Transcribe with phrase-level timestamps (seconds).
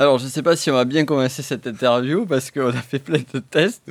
[0.00, 2.82] Alors, je ne sais pas si on va bien commencer cette interview parce qu'on a
[2.82, 3.82] fait plein de tests.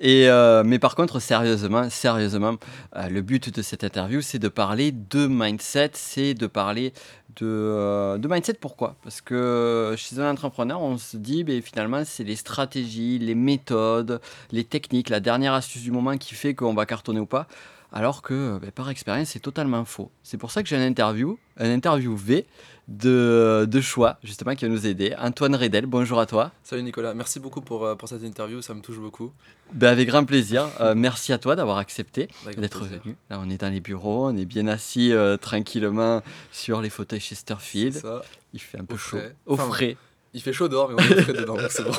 [0.00, 2.56] Et, euh, mais par contre, sérieusement, sérieusement,
[2.96, 6.92] euh, le but de cette interview, c'est de parler de mindset, c'est de parler
[7.36, 8.54] de, euh, de, mindset.
[8.54, 8.96] Pourquoi?
[9.04, 14.20] Parce que chez un entrepreneur, on se dit, ben, finalement, c'est les stratégies, les méthodes,
[14.50, 17.46] les techniques, la dernière astuce du moment qui fait qu'on va cartonner ou pas.
[17.92, 20.10] Alors que ben, par expérience, c'est totalement faux.
[20.22, 22.46] C'est pour ça que j'ai un interview, un interview V
[22.88, 25.14] de, de, choix, justement, qui va nous aider.
[25.18, 26.52] Antoine Redel, bonjour à toi.
[26.62, 29.30] Salut Nicolas, merci beaucoup pour, euh, pour cette interview, ça me touche beaucoup.
[29.74, 30.68] Ben avec grand plaisir.
[30.80, 33.14] Euh, merci à toi d'avoir accepté d'être venu.
[33.28, 37.20] Là, on est dans les bureaux, on est bien assis euh, tranquillement sur les fauteuils
[37.20, 37.94] Chesterfield.
[37.94, 38.22] Ça.
[38.54, 39.18] Il fait un peu chaud.
[39.44, 39.98] Au frais.
[40.34, 41.92] Il fait chaud dehors, mais on est au frais dedans, donc c'est bon.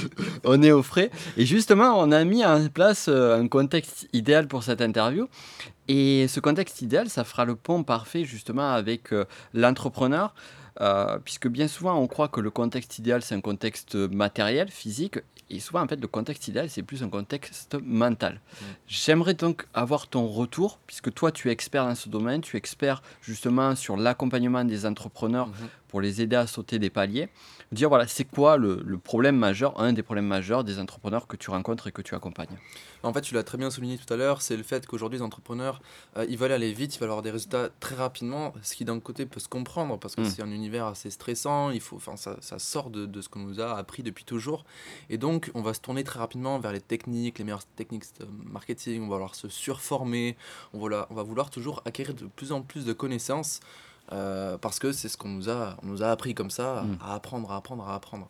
[0.44, 1.10] on est au frais.
[1.36, 5.28] Et justement, on a mis en place un contexte idéal pour cette interview.
[5.88, 10.34] Et ce contexte idéal, ça fera le pont parfait justement avec euh, l'entrepreneur,
[10.80, 15.18] euh, puisque bien souvent on croit que le contexte idéal c'est un contexte matériel, physique,
[15.50, 18.34] et souvent en fait le contexte idéal c'est plus un contexte mental.
[18.34, 18.64] Mmh.
[18.86, 22.58] J'aimerais donc avoir ton retour, puisque toi tu es expert dans ce domaine, tu es
[22.58, 25.52] expert justement sur l'accompagnement des entrepreneurs mmh.
[25.92, 27.28] Pour les aider à sauter des paliers.
[27.70, 31.36] Dire voilà, c'est quoi le, le problème majeur, un des problèmes majeurs des entrepreneurs que
[31.36, 32.56] tu rencontres et que tu accompagnes?
[33.02, 35.22] En fait, tu l'as très bien souligné tout à l'heure, c'est le fait qu'aujourd'hui, les
[35.22, 35.82] entrepreneurs,
[36.16, 39.00] euh, ils veulent aller vite, ils veulent avoir des résultats très rapidement, ce qui d'un
[39.00, 40.30] côté peut se comprendre, parce que mm.
[40.30, 43.60] c'est un univers assez stressant, il faut, ça, ça sort de, de ce qu'on nous
[43.60, 44.64] a appris depuis toujours.
[45.10, 48.26] Et donc, on va se tourner très rapidement vers les techniques, les meilleures techniques de
[48.50, 50.38] marketing, on va vouloir se surformer,
[50.72, 53.60] on va, on va vouloir toujours acquérir de plus en plus de connaissances.
[54.10, 56.98] Euh, parce que c'est ce qu'on nous a, on nous a appris comme ça, mm.
[57.02, 58.28] à apprendre, à apprendre, à apprendre.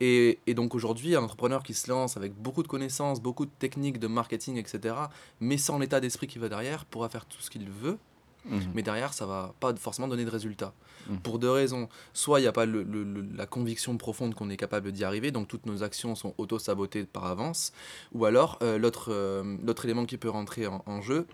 [0.00, 3.98] Et, donc aujourd'hui, un entrepreneur qui se lance avec beaucoup de connaissances, beaucoup de techniques
[3.98, 4.94] de marketing, etc.,
[5.40, 7.98] mais sans l'état d'esprit qui va derrière, pourra faire tout ce qu'il veut.
[8.46, 8.72] Mhm.
[8.74, 10.74] Mais derrière, ça va pas forcément donner de résultats.
[11.08, 11.20] Mhm.
[11.20, 11.88] Pour deux raisons.
[12.12, 15.64] Soit il n'y a pas la conviction profonde qu'on est capable d'y arriver, donc toutes
[15.64, 17.72] nos actions sont auto-sabotées par avance.
[18.12, 21.26] Ou alors, euh, euh, l'autre élément qui peut rentrer en jeu,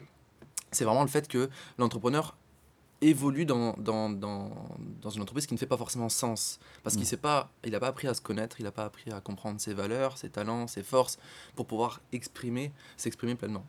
[0.70, 2.36] c'est vraiment le fait que l'entrepreneur
[3.00, 4.50] évolue dans, dans, dans,
[5.00, 6.58] dans, une entreprise qui ne fait pas forcément sens.
[6.82, 9.20] Parce qu'il n'a pas, il pas appris à se connaître, il n'a pas appris à
[9.20, 11.18] comprendre ses valeurs, ses talents, ses forces,
[11.54, 13.64] pour pouvoir exprimer, s'exprimer pleinement.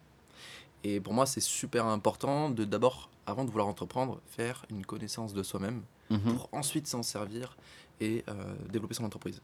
[0.84, 5.34] Et pour moi, c'est super important de d'abord, avant de vouloir entreprendre, faire une connaissance
[5.34, 6.20] de soi-même, mhm.
[6.20, 7.56] pour ensuite s'en servir
[8.02, 8.34] et euh,
[8.70, 9.42] développer son entreprise.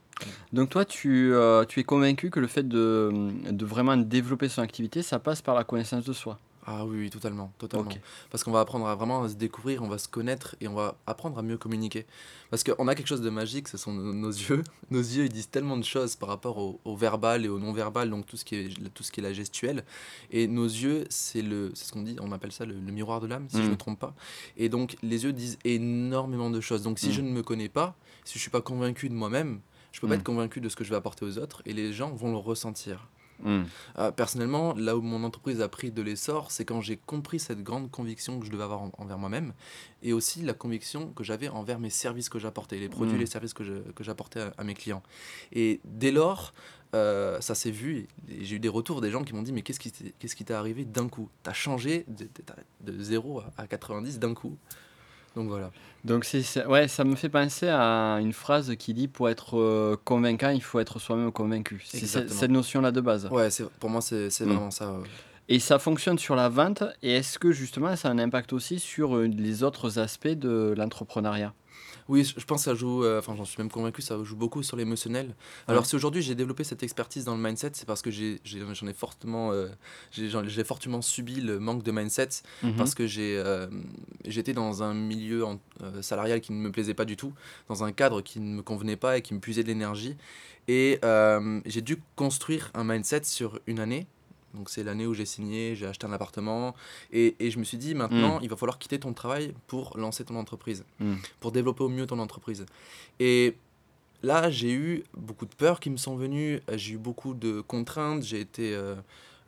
[0.52, 4.64] Donc toi, tu, euh, tu es convaincu que le fait de, de vraiment développer son
[4.64, 7.89] activité, ça passe par la connaissance de soi ah oui, totalement, totalement.
[8.29, 10.97] Parce qu'on va apprendre à vraiment se découvrir, on va se connaître et on va
[11.07, 12.05] apprendre à mieux communiquer.
[12.50, 14.63] Parce qu'on a quelque chose de magique, ce sont nos, yeux.
[14.91, 18.25] Nos yeux, ils disent tellement de choses par rapport au, verbal et au non-verbal, donc
[18.25, 19.85] tout ce, qui est, tout ce qui est la gestuelle.
[20.29, 23.28] Et nos yeux, c'est le, c'est ce qu'on dit, on appelle ça le, miroir de
[23.28, 23.78] l'âme, si je ne me mm.
[23.78, 24.13] trompe pas.
[24.57, 26.84] Et donc, les yeux disent énormément de choses.
[26.84, 27.11] Donc, si mm.
[27.13, 27.95] je ne me connais pas,
[28.25, 29.61] si je ne suis pas convaincu de moi-même,
[29.94, 30.19] je ne peux pas mm.
[30.19, 32.38] être convaincu de ce que je vais apporter aux autres et les gens vont le
[32.38, 33.07] ressentir.
[33.44, 33.64] Hmm.
[34.00, 37.64] Euh, personnellement, là où mon entreprise a pris de l'essor, c'est quand j'ai compris cette
[37.64, 39.53] grande conviction que je devais avoir envers moi-même
[40.02, 43.22] et aussi la conviction que j'avais envers mes services que j'apportais, les produits, et hmm.
[43.22, 43.64] les services que
[44.02, 45.03] j'apportais à, mes clients.
[45.52, 46.53] Et dès lors,
[46.96, 48.08] euh, ça s'est vu,
[48.40, 49.92] j'ai eu des retours des gens qui m'ont dit Mais qu'est-ce qui
[50.46, 51.30] t'est arrivé d'un coup?
[51.44, 52.28] T'as changé de,
[52.81, 54.58] de, 0 à 90 d'un coup
[55.38, 55.70] donc voilà.
[56.03, 59.96] Donc c'est ouais, ça me fait penser à une phrase qui dit pour être euh,
[60.03, 61.84] convaincant, il faut être soi-même convaincu.
[61.86, 63.28] C'est cette notion-là de base.
[63.28, 63.50] Ouais,
[63.80, 64.46] pour moi c'est mm.
[64.46, 64.96] vraiment ça.
[65.50, 66.84] Et ça fonctionne sur la vente.
[67.03, 70.74] Et est-ce que justement ça a un impact aussi sur euh, les autres aspects de
[70.76, 71.53] l'entrepreneuriat?
[72.09, 74.63] Oui, je pense que ça joue, euh, enfin j'en suis même convaincu, ça joue beaucoup
[74.63, 75.35] sur l'émotionnel.
[75.68, 78.94] Alors si aujourd'hui j'ai développé cette expertise dans le mindset, c'est parce que j'en ai,
[78.94, 79.68] fortement, euh,
[80.12, 82.29] j'ai fortement subi le manque de mindset,
[82.63, 82.75] mhm.
[82.75, 83.67] parce que j'ai euh,
[84.25, 85.44] j'étais dans un milieu
[86.01, 87.34] salarial qui ne me plaisait pas du tout,
[87.67, 90.16] dans un cadre qui ne me convenait pas et qui me puisait de l'énergie.
[90.67, 91.00] Et
[91.66, 94.07] j'ai dû construire un mindset sur une année
[94.53, 96.75] donc c'est l'année où j'ai signé, j'ai acheté un appartement.
[97.12, 98.44] Et, et, je me suis dit, maintenant, mm.
[98.44, 101.16] il va falloir quitter ton travail pour lancer ton entreprise, mm.
[101.40, 102.66] pour développer au mieux ton entreprise.
[103.19, 103.56] Et
[104.24, 108.23] là, j'ai eu beaucoup de peurs qui me sont venues, j'ai eu beaucoup de contraintes,
[108.23, 108.96] j'ai été, euh,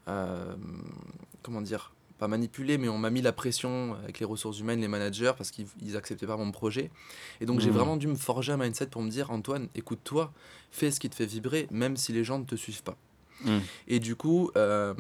[0.08, 0.56] euh,
[1.42, 4.90] comment dire, pas manipulé, mais on m'a mis la pression avec les ressources humaines, les
[4.90, 6.92] managers, parce qu'ils acceptaient pas mon projet.
[7.40, 7.74] Et donc j'ai mm.
[7.74, 10.32] vraiment dû me forger un mindset pour me dire, Antoine, écoute-toi,
[10.72, 12.98] fais ce qui te fait vibrer, même si les gens ne te suivent pas.
[13.46, 13.58] Mm.
[13.88, 14.94] Et du coup, euh,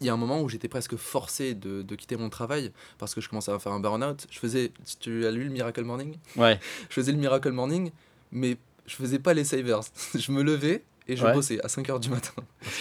[0.00, 3.14] il y a un moment où j'étais presque forcé de, de, quitter mon travail parce
[3.14, 4.26] que je commençais à faire un burn-out.
[4.30, 6.16] Je faisais, tu as lu le Miracle Morning?
[6.36, 6.58] Ouais.
[6.88, 7.90] Je faisais le Miracle Morning,
[8.30, 8.56] mais
[8.86, 9.80] je faisais pas les savers.
[10.14, 12.32] je me levais et je bossais à 5 h du matin.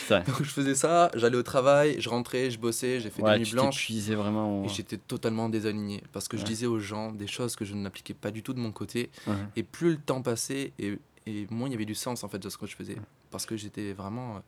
[0.09, 3.51] Donc je faisais ça, j'allais au travail, je rentrais, je bossais, j'ai fait des nuits
[3.51, 3.91] blanches.
[4.15, 4.63] vraiment.
[4.63, 8.13] Et j'étais totalement désaligné parce que je disais aux gens des choses que je n'appliquais
[8.13, 9.09] pas du tout de mon côté.
[9.55, 12.39] Et plus le temps passait et, et moins il y avait du sens en fait
[12.39, 12.97] de ce que je faisais.
[13.31, 14.41] Parce que j'étais vraiment.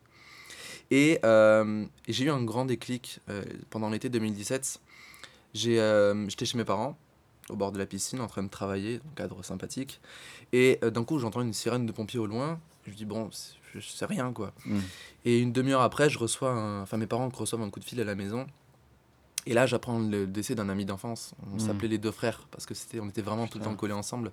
[0.93, 4.79] Euh, Et, euh, et j'ai eu un grand déclic euh, pendant l'été 2017.
[5.53, 6.97] J'ai, euh, J'étais chez mes parents,
[7.49, 9.99] au bord de la piscine, en train de travailler, un cadre sympathique.
[10.51, 12.59] Et d'un coup, j'entends une sirène de pompiers au loin.
[12.87, 14.53] Je dis, bon, c'est- je sais rien quoi.
[14.65, 14.79] Mm.
[15.25, 16.81] Et une demi-heure après, je reçois un...
[16.83, 18.45] enfin, mes parents reçoivent un coup de fil à la maison.
[19.45, 21.33] Et là, j'apprends le décès d'un ami d'enfance.
[21.51, 21.59] On Mm.
[21.59, 24.31] s'appelait les deux frères parce que c'était, on était vraiment tout le temps collés ensemble.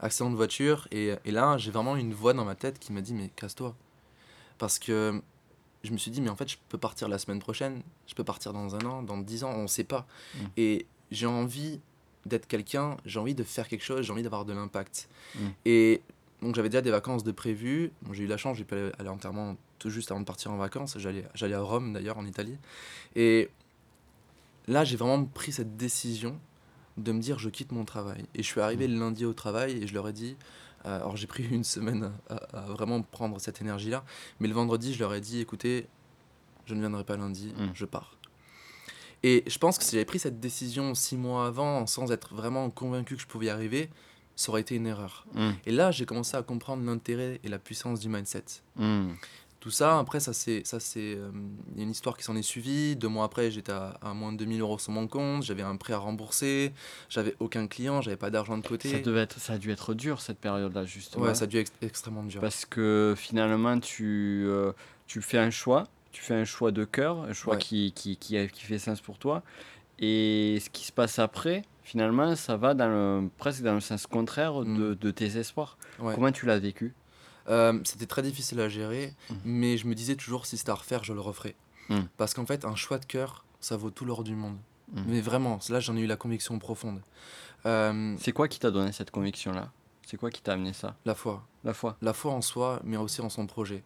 [0.00, 0.88] Accident de voiture.
[0.90, 3.74] Et, et là, j'ai vraiment une voix dans ma tête qui m'a dit Mais casse-toi.
[4.58, 5.22] Parce que
[5.82, 7.82] je me suis dit Mais en fait, je peux partir la semaine prochaine.
[8.06, 9.52] Je peux partir dans un an, dans dix ans.
[9.54, 10.06] On ne sait pas.
[10.34, 10.38] Mm.
[10.56, 11.80] Et j'ai envie
[12.26, 12.96] d'être quelqu'un.
[13.04, 14.04] J'ai envie de faire quelque chose.
[14.04, 15.08] J'ai envie d'avoir de l'impact.
[15.34, 15.46] Mm.
[15.64, 16.02] Et
[16.40, 17.92] donc, j'avais déjà des vacances de prévues.
[18.02, 18.56] Bon, j'ai eu la chance.
[18.56, 20.96] J'ai pu aller à l'enterrement tout juste avant de partir en vacances.
[20.98, 22.56] J'allais j'allais à Rome, d'ailleurs, en Italie.
[23.16, 23.48] Et
[24.68, 26.38] là, j'ai vraiment pris cette décision
[26.96, 28.24] de me dire je quitte mon travail.
[28.34, 30.36] Et je suis arrivé le lundi au travail et je leur ai dit,
[30.86, 34.04] euh, alors j'ai pris une semaine à, à vraiment prendre cette énergie-là,
[34.40, 35.86] mais le vendredi, je leur ai dit écoutez,
[36.66, 37.70] je ne viendrai pas lundi, Mm.
[37.74, 38.16] je pars.
[39.24, 42.68] Et je pense que si j'avais pris cette décision six mois avant, sans être vraiment
[42.70, 43.88] convaincu que je pouvais y arriver,
[44.34, 45.26] ça aurait été une erreur.
[45.34, 45.50] Mm.
[45.66, 48.44] Et là, j'ai commencé à comprendre l'intérêt et la puissance du mindset.
[48.76, 49.10] Mm.
[49.62, 51.30] Tout ça, après, ça c'est, ça c'est, euh,
[51.76, 52.96] une histoire qui s'en est suivie.
[52.96, 55.44] Deux mois après, j'étais à, à moins de 2000 euros sur mon compte.
[55.44, 56.72] J'avais un prêt à rembourser.
[57.08, 58.00] J'avais aucun client.
[58.00, 58.90] J'avais pas d'argent de côté.
[58.90, 61.26] Ça, devait être, ça a dû être dur cette période-là, justement.
[61.26, 62.40] Ouais, ça a dû être extrêmement dur.
[62.40, 64.72] Parce que finalement, tu, euh,
[65.06, 67.60] tu fais un choix, tu fais un choix de cœur, un choix Ouais.
[67.60, 69.44] qui, qui, qui, qui fait sens pour toi.
[70.00, 74.08] Et ce qui se passe après, finalement, ça va dans le, presque dans le sens
[74.08, 74.94] contraire de, Mm.
[74.96, 75.78] de tes espoirs.
[76.00, 76.14] Ouais.
[76.16, 76.94] Comment tu l'as vécu?
[77.48, 79.36] Euh, c'était très difficile à gérer, Mhm.
[79.44, 81.54] mais je me disais toujours si c'était à refaire, je le referais.
[81.88, 82.08] Mhm.
[82.16, 84.56] Parce qu'en fait, un choix de cœur, ça vaut tout l'or du monde.
[84.92, 85.04] Mhm.
[85.08, 87.00] Mais vraiment, là, j'en ai eu la conviction profonde.
[87.66, 89.70] Euh, C'est quoi qui t'a donné cette conviction-là?
[90.06, 90.96] C'est quoi qui t'a amené ça?
[91.04, 91.42] La foi.
[91.64, 93.82] La foi La foi en soi, mais aussi en son projet.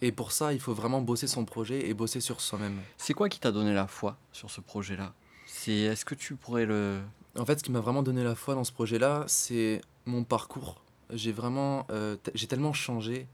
[0.00, 2.80] Et pour ça, il faut vraiment bosser son projet et bosser sur soi-même.
[2.96, 5.12] C'est quoi qui t'a donné la foi sur ce projet-là?
[5.46, 7.00] C'est Est-ce que tu pourrais le...
[7.38, 10.82] En fait, ce qui m'a vraiment donné la foi dans ce projet-là, c'est mon parcours.
[11.12, 13.26] J'ai vraiment, euh, j'ai tellement changé.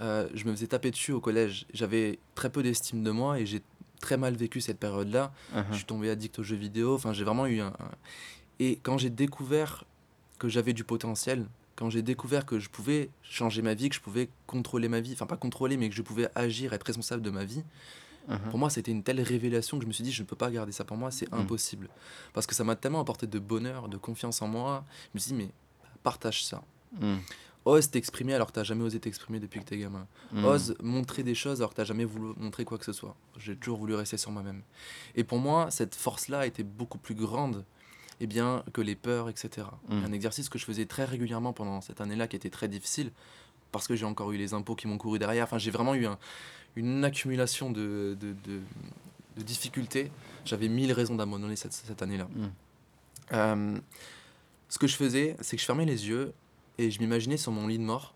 [0.00, 1.66] Euh, je me faisais taper dessus au collège.
[1.72, 3.62] J'avais très peu d'estime de moi et j'ai
[4.00, 5.32] très mal vécu cette période-là.
[5.54, 5.64] Uhum.
[5.70, 6.94] Je suis tombé addict aux jeux vidéo.
[6.94, 7.68] Enfin, j'ai vraiment eu un.
[7.68, 7.90] un-
[8.58, 9.84] Et quand j'ai découvert
[10.38, 11.46] que j'avais du potentiel,
[11.76, 15.12] quand j'ai découvert que je pouvais changer ma vie, que je pouvais contrôler ma vie,
[15.14, 17.62] enfin pas contrôler, mais que je pouvais agir, être responsable de ma vie,
[18.28, 18.38] Uhum.
[18.50, 20.48] pour moi, c'était une telle révélation que je me suis dit, je ne peux pas
[20.50, 21.40] garder ça pour moi, c'est Mm.
[21.40, 21.88] impossible.
[22.32, 24.84] Parce que ça m'a tellement apporté de bonheur, de confiance en moi.
[25.06, 25.48] Je me suis dit, mais
[26.04, 26.62] partage ça.
[27.00, 27.16] Mm.
[27.64, 30.06] Ose t'exprimer alors que t'as jamais osé t'exprimer depuis que t'es gamin.
[30.32, 30.44] Mm.
[30.44, 33.14] Ose montrer des choses alors que t'as jamais voulu montrer quoi que ce soit.
[33.38, 34.62] J'ai toujours voulu rester sur moi-même.
[35.14, 37.64] Et pour moi, cette force-là était beaucoup plus grande
[38.20, 39.66] eh bien, que les peurs, etc.
[39.88, 40.04] Mm.
[40.06, 43.10] Un exercice que je faisais très régulièrement pendant cette année-là qui était très difficile
[43.70, 45.44] parce que j'ai encore eu les impôts qui m'ont couru derrière.
[45.44, 46.18] Enfin, j'ai vraiment eu un-
[46.76, 48.60] une accumulation de, de, de-
[49.36, 50.10] de difficultés.
[50.44, 52.28] J'avais mille raisons d'abandonner cette, cette année-là.
[52.34, 52.46] Mm.
[53.32, 53.78] Euh,
[54.68, 56.32] ce que je faisais, c'est que je fermais les yeux
[56.78, 58.14] et je m'imaginais sur mon lit de mort,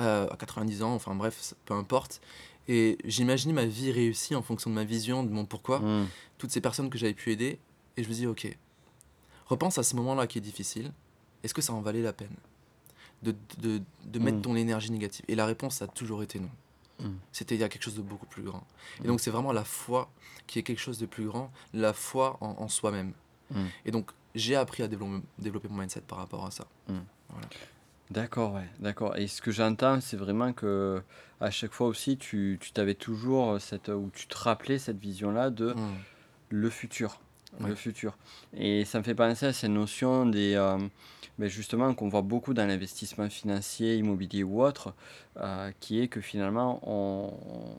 [0.00, 2.20] euh, à 90 ans, enfin bref, peu importe.
[2.68, 6.06] Et j'imaginais ma vie réussie en fonction de ma vision, de mon pourquoi, Mm.
[6.38, 7.58] toutes ces personnes que j'avais pu aider.
[7.96, 8.56] Et je me dis, ok,
[9.46, 10.92] repense à ce moment-là qui est difficile.
[11.42, 12.34] Est-ce que ça en valait la peine
[13.22, 14.42] de, de, de mettre Mm.
[14.42, 15.24] ton énergie négative?
[15.28, 16.50] Et la réponse a toujours été non.
[17.00, 17.14] Mm.
[17.32, 18.64] C'était il y a quelque chose de beaucoup plus grand.
[18.98, 19.06] Et Mm.
[19.06, 20.10] donc c'est vraiment la foi
[20.46, 23.12] qui est quelque chose de plus grand, la foi en, en soi-même.
[23.86, 26.66] Et donc j'ai appris à développer, développer mon mindset par rapport à ça.
[28.10, 29.16] D'accord, ouais, d'accord.
[29.16, 31.02] Et ce que j'entends, c'est vraiment que
[31.40, 35.50] à chaque fois aussi, tu, tu t'avais toujours cette, ou tu te rappelais cette vision-là
[35.50, 35.94] de Mm.
[36.50, 37.20] le futur,
[37.60, 37.76] le Ouais.
[37.76, 38.16] futur.
[38.56, 40.78] Et ça me fait penser à cette notion des, euh,
[41.38, 44.94] ben justement, qu'on voit beaucoup dans l'investissement financier, immobilier ou autre,
[45.36, 47.32] euh, qui est que finalement, on,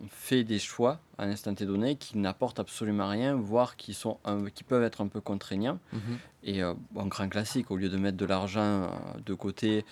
[0.03, 3.93] on fait des choix à un instant T donné qui n'apportent absolument rien, voire qui,
[3.93, 5.79] sont un- qui peuvent être un peu contraignants.
[5.91, 5.99] Mhm.
[6.43, 8.87] Et euh, en grand classique, au lieu de mettre de l'argent euh,
[9.25, 9.83] de côté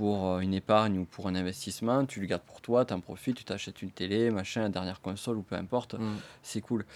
[0.00, 3.00] pour euh, une épargne ou pour un investissement, tu le gardes pour toi, tu en
[3.00, 6.16] profites, tu t'achètes une télé, machin, la dernière console ou peu importe, Mm.
[6.42, 6.86] c'est cool.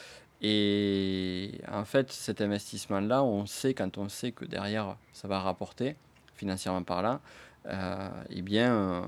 [0.41, 5.97] Et en fait, cet investissement-là, on sait, quand on sait que derrière, ça va rapporter,
[6.35, 7.21] financièrement parlant,
[7.67, 9.03] euh, eh bien, euh,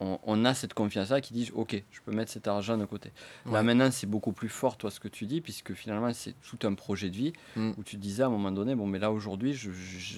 [0.00, 3.10] on, on a cette confiance-là qui dit, OK, je peux mettre cet argent de côté.
[3.50, 6.66] Là, maintenant, c'est beaucoup plus fort, toi, ce que tu dis, puisque finalement, c'est tout
[6.66, 7.72] un projet de vie Mm.
[7.76, 9.70] où tu disais à un moment donné, bon, mais là, aujourd'hui, je,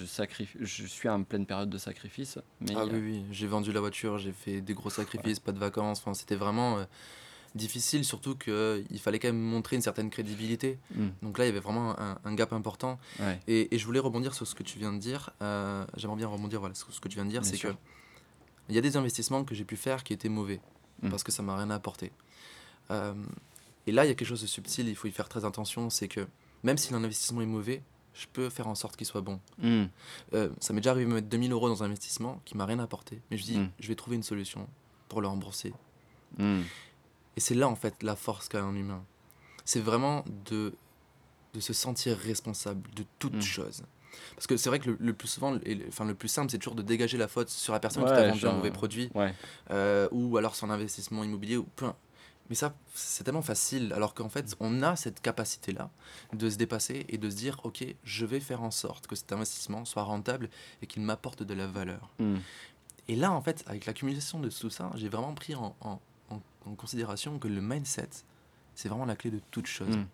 [0.05, 2.37] sacrifie, je suis en pleine période de sacrifice.
[2.59, 5.51] Mais, Ah euh, oui, oui, j'ai vendu la voiture, j'ai fait des gros sacrifices, pas
[5.51, 5.99] de vacances.
[5.99, 6.83] Enfin, c'était vraiment euh,
[7.55, 10.77] difficile, surtout qu'il fallait quand même montrer une certaine crédibilité.
[10.95, 12.99] mm, Donc là, il y avait vraiment un, un gap important.
[13.19, 15.31] ouais, Et, et je voulais rebondir sur ce que tu viens de dire.
[15.41, 17.43] Euh, J'aimerais bien rebondir voilà, sur ce que tu viens de dire.
[17.43, 17.73] C'est que
[18.69, 20.61] Il y a des investissements que j'ai pu faire qui étaient mauvais
[21.01, 21.09] Mm.
[21.09, 22.11] parce que ça m'a rien apporté.
[22.91, 23.15] Euh,
[23.87, 25.89] et là, il y a quelque chose de subtil, il faut y faire très attention,
[25.89, 26.27] c'est que
[26.61, 27.81] même si un investissement est mauvais,
[28.13, 29.39] je peux faire en sorte qu'il soit bon.
[29.57, 29.85] Mm.
[30.33, 32.77] Euh, ça m'est déjà arrivé de mettre 2000 euros dans un investissement qui m'a rien
[32.79, 33.71] apporté, mais je dis, Mm.
[33.79, 34.67] je vais trouver une solution
[35.09, 35.73] pour le rembourser.
[36.37, 36.61] Mm.
[37.35, 39.03] Et c'est là, en fait, la force qu'a un humain.
[39.65, 40.75] C'est vraiment de,
[41.55, 43.83] de se sentir responsable de toute chose.
[44.35, 46.51] Parce que c'est vrai que le, le plus souvent, et le, enfin, le plus simple,
[46.51, 48.71] c'est toujours de dégager la faute sur la personne qui t'a vendu genre, un mauvais
[48.71, 49.33] produit, Ouais.
[49.71, 51.87] euh, ou alors son investissement immobilier, ou peu.
[52.49, 55.89] Mais ça, c'est tellement facile, alors qu'en fait, on a cette capacité-là
[56.33, 59.31] de se dépasser et de se dire, ok, je vais faire en sorte que cet
[59.31, 60.49] investissement soit rentable
[60.81, 62.09] et qu'il m'apporte de la valeur.
[62.19, 62.35] Mm.
[63.07, 66.41] Et là, en fait, avec l'accumulation de tout ça, j'ai vraiment pris en, en- en-
[66.65, 68.09] en considération que le mindset,
[68.75, 69.95] c'est vraiment la clé de toute chose.
[69.95, 70.05] Mm.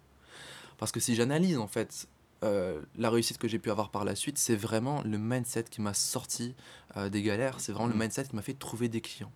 [0.78, 2.08] Parce que si j'analyse, en fait,
[2.44, 5.82] euh, la réussite que j'ai pu avoir par la suite, c'est vraiment le mindset qui
[5.82, 6.56] m'a sorti
[6.96, 7.92] euh, des galères, c'est vraiment Mm.
[7.94, 9.32] le mindset qui m'a fait trouver des clients.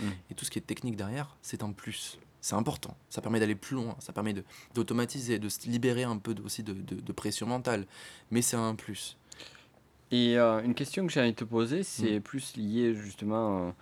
[0.00, 0.08] Mm.
[0.30, 2.18] Et tout ce qui est technique derrière, c'est un plus.
[2.40, 2.94] C'est important.
[3.08, 4.44] Ça permet d'aller plus loin, ça permet de-
[4.74, 7.86] d'automatiser, de, se libérer un peu de- aussi de, de- de pression mentale.
[8.30, 9.16] Mais c'est un plus.
[10.10, 12.22] Et euh, une question que j'ai envie de te poser, c'est Mm.
[12.22, 13.74] plus lié justement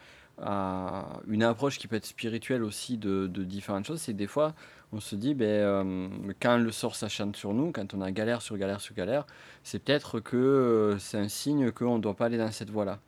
[0.43, 4.01] à une approche qui peut être spirituelle aussi de, de différentes choses.
[4.01, 4.55] C'est que des fois,
[4.93, 6.09] on se dit, ben, euh,
[6.41, 9.27] quand le sort s'acharne sur nous, quand on a galère sur galère sur galère,
[9.63, 12.99] c'est peut-être que euh, c'est un signe qu'on ne doit pas aller dans cette voie-là.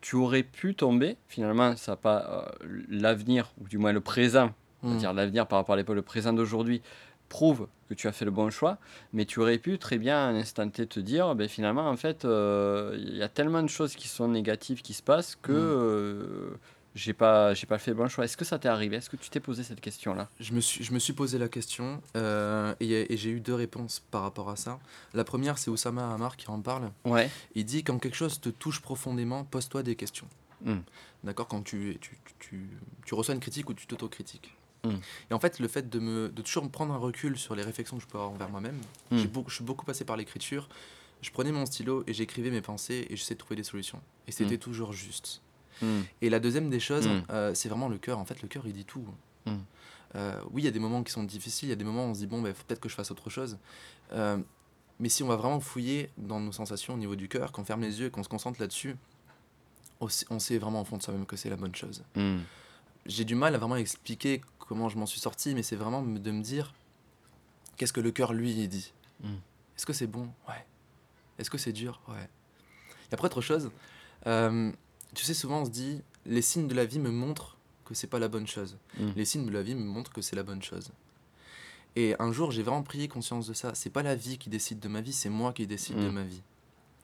[0.00, 4.88] Tu aurais pu tomber, finalement, ça pas euh, l'avenir, ou du moins le présent, Mm.
[4.90, 6.82] c'est-à-dire l'avenir par rapport à l'époque, le présent d'aujourd'hui,
[7.30, 8.76] prouve que tu as fait le bon choix,
[9.14, 11.96] mais tu aurais pu très bien à un instant T te dire, ben, finalement, en
[11.96, 15.52] fait, euh, il y a tellement de choses qui sont négatives qui se passent que
[15.52, 15.54] Mm.
[15.56, 16.50] euh,
[16.94, 18.24] j'ai pas, j'ai pas fait le bon choix.
[18.24, 18.96] Est-ce que ça t'est arrivé?
[18.96, 20.28] Est-ce que tu t'es posé cette question-là?
[20.38, 23.54] Je me, suis, je me suis posé la question euh, et, et j'ai eu deux
[23.54, 24.78] réponses par rapport à ça.
[25.12, 26.90] La première, c'est Oussama Hamar qui en parle.
[27.04, 27.28] Ouais.
[27.54, 30.28] Il dit quand quelque chose te touche profondément, pose-toi des questions.
[30.64, 30.78] Mm.
[31.24, 31.48] D'accord?
[31.48, 32.68] Quand tu, tu, tu, tu-
[33.04, 34.54] tu reçois une critique ou tu t'autocritiques.
[34.84, 34.90] Mm.
[35.30, 37.62] Et en fait, le fait de, me, de toujours me prendre un recul sur les
[37.64, 38.78] réflexions que je peux avoir envers moi-même,
[39.10, 39.18] Mm.
[39.18, 40.68] j'ai beaucoup, je suis beaucoup passé par l'écriture.
[41.22, 44.00] Je prenais mon stylo et j'écrivais mes pensées et j'essayais de trouver des solutions.
[44.28, 45.40] Et c'était toujours juste.
[45.82, 46.00] Mm.
[46.22, 47.22] Et la deuxième des choses, Mm.
[47.30, 48.18] euh, c'est vraiment le cœur.
[48.18, 49.04] En fait, le cœur, il dit tout.
[49.46, 49.52] Mm.
[50.16, 52.06] Euh, oui, il y a des moments qui sont difficiles, il y a des moments
[52.06, 53.58] où on se dit, bon, il faut peut-être que je fasse autre chose.
[54.12, 54.38] Euh,
[55.00, 57.80] mais si on va vraiment fouiller dans nos sensations au niveau du cœur, qu'on ferme
[57.82, 58.96] les yeux et qu'on se concentre là-dessus,
[60.00, 62.04] on sait- vraiment au fond de soi-même que c'est la bonne chose.
[63.06, 66.30] J'ai du mal à vraiment expliquer comment je m'en suis sorti, mais c'est vraiment de
[66.30, 66.74] me dire,
[67.76, 68.92] qu'est-ce que le cœur, lui, dit?
[69.76, 70.28] Est-ce que c'est bon?
[70.48, 70.64] Ouais.
[71.38, 72.00] Est-ce que c'est dur?
[72.08, 72.28] Ouais.
[73.10, 73.70] Et après, autre chose,
[74.26, 74.70] euh,
[75.14, 78.06] tu sais, souvent on se dit, les signes de la vie me montrent que c'est
[78.06, 78.76] pas la bonne chose.
[78.98, 79.08] Mm.
[79.16, 80.90] Les signes de la vie me montrent que c'est la bonne chose.
[81.96, 83.72] Et un jour, j'ai vraiment pris conscience de ça.
[83.74, 86.12] C'est pas la vie qui décide de ma vie, c'est moi qui décide de Mm.
[86.12, 86.42] ma vie.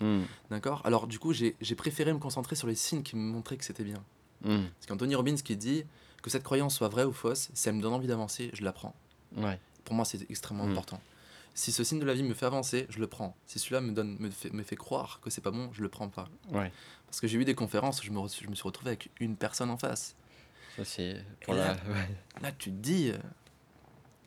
[0.01, 0.23] Mm.
[0.51, 0.81] D'accord?
[0.85, 3.85] Alors, du coup, j'ai préféré me concentrer sur les signes qui me montraient que c'était
[3.85, 4.03] bien.
[4.43, 5.85] Parce qu'Anthony Robbins qui dit
[6.23, 8.73] que cette croyance soit vraie ou fausse, si elle me donne envie d'avancer, je la
[8.73, 8.95] prends.
[9.37, 9.61] Ouais.
[9.85, 11.01] Pour moi, c'est extrêmement important.
[11.55, 13.37] Si ce signe de la vie me fait avancer, je le prends.
[13.47, 15.89] Si celui-là me, donne, me, fait, me fait croire que c'est pas bon, je le
[15.89, 16.29] prends pas.
[16.51, 16.73] Ouais.
[17.07, 19.69] Parce que j'ai eu des conférences je me, je me suis retrouvé avec une personne
[19.71, 20.15] en face.
[20.77, 21.75] Ça, c'est pour la.
[21.75, 22.09] là- ouais.
[22.41, 23.19] Là, tu te dis, euh,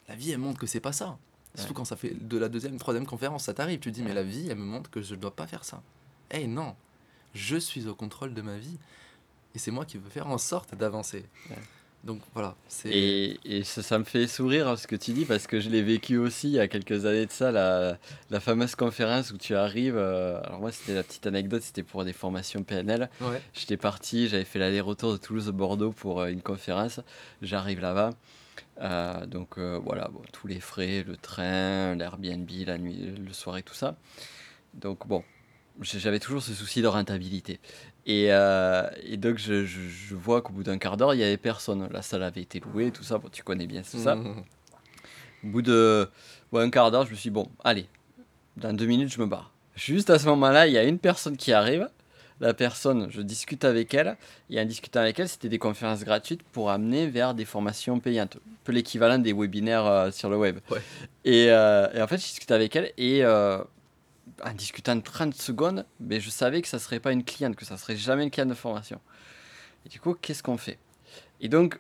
[0.07, 1.17] la vie, elle montre que c'est pas ça.
[1.55, 1.75] Surtout Ouais.
[1.77, 3.79] quand ça fait de la deuxième, troisième conférence, ça t'arrive.
[3.79, 5.63] Tu te dis, mais la vie, elle me montre que je ne dois pas faire
[5.65, 5.81] ça.
[6.31, 6.75] Eh non,
[7.33, 8.77] je suis au contrôle de ma vie.
[9.55, 11.25] Et c'est moi qui veux faire en sorte d'avancer.
[12.03, 12.55] Donc voilà.
[12.91, 15.81] Et, et ça, ça me fait sourire ce que tu dis parce que je l'ai
[15.81, 17.97] vécu aussi il y a quelques années de ça, la,
[18.29, 19.95] la fameuse conférence où tu arrives.
[19.95, 23.09] euh, alors, moi, c'était la petite anecdote, c'était pour des formations PNL.
[23.21, 23.41] Ouais.
[23.53, 26.99] J'étais parti, j'avais fait l'aller-retour de Toulouse à Bordeaux pour euh, une conférence.
[27.41, 28.09] J'arrive là-bas.
[28.81, 33.63] euh, donc voilà, bon, tous les frais, le train, l'Airbnb, la nuit, le soir et
[33.63, 33.95] tout ça.
[34.73, 35.23] Donc bon,
[35.81, 37.59] j'avais toujours ce souci de rentabilité.
[38.05, 41.23] Et, euh, et donc je, je- je vois qu'au bout d'un quart d'heure, il y
[41.23, 41.87] avait personne.
[41.91, 43.17] La salle avait été louée, tout ça.
[43.17, 44.15] Bon, tu connais bien tout ça.
[44.15, 44.43] Mhm.
[45.43, 46.09] Au bout de
[46.51, 47.87] ouais, un quart d'heure, je me suis dit, bon, allez,
[48.57, 49.51] dans deux minutes, je me barre.
[49.75, 51.89] Juste à ce moment-là, il y a une personne qui arrive.
[52.39, 54.17] La personne, je discute avec elle.
[54.49, 58.35] Et en discutant avec elle, c'était des conférences gratuites pour amener vers des formations payantes.
[58.35, 60.59] Un peu l'équivalent des webinaires euh, sur le web.
[60.69, 60.81] Ouais.
[61.25, 62.91] Et, euh, et en fait, je discutais avec elle.
[62.97, 63.23] Et
[64.43, 67.77] en discutant 30 secondes, mais je savais que ça serait pas une cliente, que ça
[67.77, 68.99] serait jamais une cliente de formation.
[69.85, 70.79] Et du coup, qu'est-ce qu'on fait?
[71.41, 71.79] Et donc,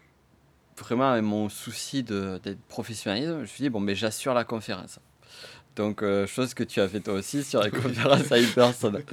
[0.77, 4.99] vraiment, avec mon souci d'être professionnalisme, je me suis dit, bon, mais j'assure la conférence.
[5.75, 9.03] Donc, euh, chose que tu as fait toi aussi sur la conférence à une personne.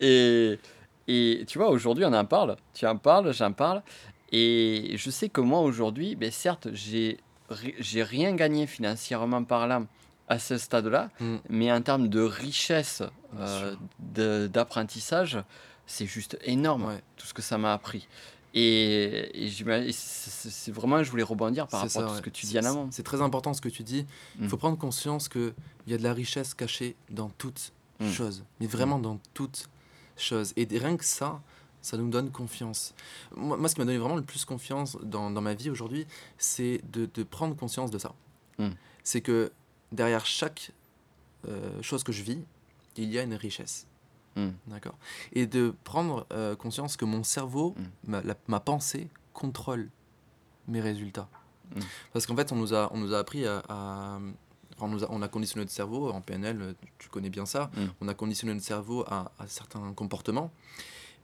[0.00, 0.58] Et,
[1.08, 2.56] et tu vois, aujourd'hui, on en parle.
[2.72, 3.82] Tu en parles, j'en parle.
[4.32, 7.18] Et je sais que moi, aujourd'hui, ben, certes, j'ai
[7.78, 9.86] j'ai rien gagné financièrement parlant
[10.28, 11.36] à ce stade-là, Mm.
[11.50, 13.02] mais en termes de richesse
[13.38, 13.74] euh,
[14.48, 15.38] d'apprentissage,
[15.86, 17.02] c'est juste énorme Ouais.
[17.16, 18.08] tout ce que ça m'a appris.
[18.54, 22.46] Et, et c'est vraiment, je voulais rebondir par rapport ça, à tout ce que tu
[22.46, 22.88] dis en amont.
[22.90, 24.06] C'est très important ce que tu dis.
[24.38, 24.48] Il Mm.
[24.48, 25.52] faut prendre conscience qu'il
[25.86, 28.10] y a de la richesse cachée dans toute Mm.
[28.10, 29.68] chose, mais vraiment dans toute
[30.16, 30.52] chose.
[30.56, 31.40] Et rien que ça,
[31.82, 32.94] ça nous donne confiance.
[33.36, 36.06] Moi, moi, ce qui m'a donné vraiment le plus confiance dans, dans ma vie aujourd'hui,
[36.38, 38.12] c'est de, de prendre conscience de ça.
[38.58, 38.70] Mm.
[39.04, 39.52] C'est que
[39.96, 40.70] derrière chaque
[41.48, 42.38] euh, chose que je vis,
[42.96, 43.86] il y a une richesse.
[44.36, 44.48] Mm.
[44.68, 44.96] D'accord
[45.32, 47.82] Et de prendre euh, conscience que mon cerveau, Mm.
[48.10, 49.88] ma, la- ma pensée, contrôle
[50.68, 51.28] mes résultats.
[51.74, 51.80] Mm.
[52.12, 53.62] Parce qu'en fait, on nous a, on nous a appris à.
[53.68, 54.18] à-
[54.78, 57.70] on, nous a, on a conditionné notre cerveau, en PNL, tu connais bien ça,
[58.02, 60.50] on a conditionné notre cerveau à, à certains comportements,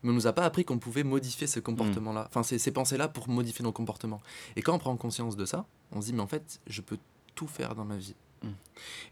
[0.03, 3.09] mais on nous a pas appris qu'on pouvait modifier ce comportement-là, enfin ces, ces pensées-là
[3.09, 4.23] pour modifier nos comportements.
[4.57, 6.97] Et quand on prend conscience de ça, on se dit, mais en fait, je peux
[7.35, 8.15] tout faire dans ma vie.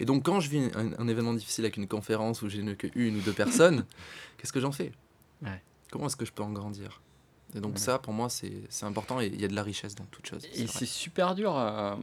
[0.01, 2.89] Et donc, quand je vis un, un événement difficile avec une conférence où j'ai que
[2.95, 3.85] une ou deux personnes,
[4.39, 4.93] qu'est-ce que j'en fais?
[5.43, 5.63] Ouais.
[5.91, 7.01] Comment est-ce que je peux en grandir?
[7.55, 7.79] Et donc, Ouais.
[7.79, 10.45] ça, pour moi, c'est important et il y a de la richesse dans toute chose.
[10.55, 11.57] Et c'est super dur.
[11.59, 11.97] euh,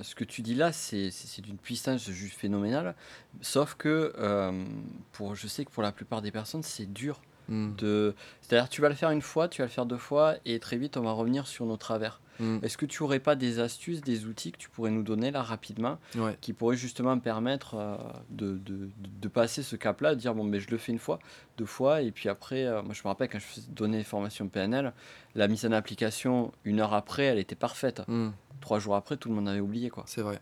[0.00, 1.10] ce que tu dis là, c'est
[1.42, 2.94] d'une puissance juste phénoménale.
[3.42, 4.64] Sauf que euh,
[5.12, 7.20] pour, je sais que pour la plupart des personnes, c'est dur.
[7.48, 7.74] Mm.
[7.76, 8.14] De...
[8.40, 10.78] C'est-à-dire, tu vas le faire une fois, tu vas le faire deux fois, et très
[10.78, 12.20] vite, on va revenir sur nos travers.
[12.40, 12.58] Mm.
[12.62, 15.42] Est-ce que tu aurais pas des astuces, des outils que tu pourrais nous donner là
[15.42, 16.36] rapidement, Ouais.
[16.40, 17.96] qui pourraient justement permettre euh,
[18.30, 21.18] de, de, de passer ce cap-là, de dire bon, ben, je le fais une fois,
[21.58, 24.48] deux fois, et puis après, euh, moi je me rappelle quand je faisais donner formation
[24.48, 24.92] PNL,
[25.34, 28.02] la mise en application une heure après, elle était parfaite.
[28.08, 28.30] Mm.
[28.60, 30.04] Trois jours après, tout le monde avait oublié quoi.
[30.06, 30.40] C'est vrai.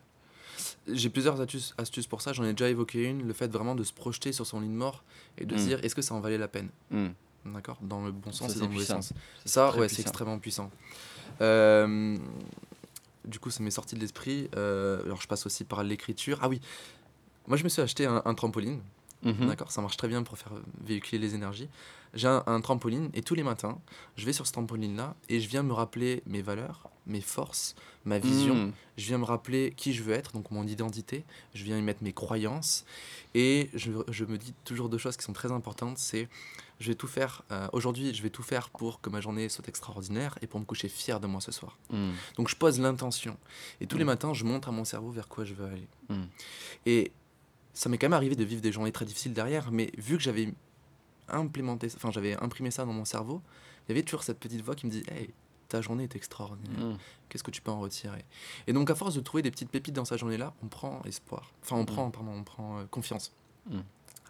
[0.88, 2.32] J'ai plusieurs astuces, astuces pour ça.
[2.32, 4.72] J'en ai déjà évoqué une, le fait vraiment de se projeter sur son lit de
[4.72, 5.04] mort
[5.36, 5.66] et de se Mm.
[5.66, 6.68] dire est-ce que ça en valait la peine?
[7.44, 9.12] D'accord Dans le bon Ça, sens et dans le mauvais sens.
[9.44, 10.70] Ça, ouais, c'est extrêmement puissant.
[11.40, 12.16] Euh,
[13.24, 14.48] du coup, ça m'est sorti de l'esprit.
[14.56, 16.38] Euh, alors, je passe aussi par l'écriture.
[16.42, 16.60] Ah oui,
[17.46, 18.80] moi, je me suis acheté un, un trampoline.
[19.22, 19.46] Mhm.
[19.48, 20.52] D'accord, ça marche très bien pour faire
[20.84, 21.68] véhiculer les énergies.
[22.14, 23.78] J'ai un, un trampoline et tous les matins,
[24.16, 28.18] je vais sur ce trampoline-là et je viens me rappeler mes valeurs, mes forces, ma
[28.18, 28.54] vision.
[28.54, 28.72] Hmm.
[28.96, 31.24] Je viens me rappeler qui je veux être, donc mon identité.
[31.54, 32.84] Je viens y mettre mes croyances.
[33.34, 35.98] Et je, je me dis toujours deux choses qui sont très importantes.
[35.98, 36.28] C'est,
[36.80, 39.68] je vais tout faire, euh, aujourd'hui, je vais tout faire pour que ma journée soit
[39.68, 41.76] extraordinaire et pour me coucher fier de moi ce soir.
[41.90, 42.12] Hmm.
[42.36, 43.36] Donc je pose l'intention.
[43.82, 44.06] Et tous les Mm.
[44.06, 45.88] matins, je montre à mon cerveau vers quoi je veux aller.
[46.86, 47.12] Et
[47.78, 50.22] ça m'est quand même arrivé de vivre des journées très difficiles derrière, mais vu que
[50.22, 50.52] j'avais
[51.28, 53.40] implémenté, enfin j'avais imprimé ça dans mon cerveau,
[53.86, 55.30] il y avait toujours cette petite voix qui me dit Hey,
[55.68, 56.80] ta journée est extraordinaire.
[56.80, 56.96] Hmm.
[57.28, 58.24] Qu'est-ce que tu peux en retirer?
[58.66, 61.52] Et donc à force de trouver des petites pépites dans sa journée-là, on prend espoir.
[61.62, 61.86] Enfin, on Mm.
[61.86, 63.32] prend, pardon, on prend euh, confiance.
[63.70, 63.80] Mm.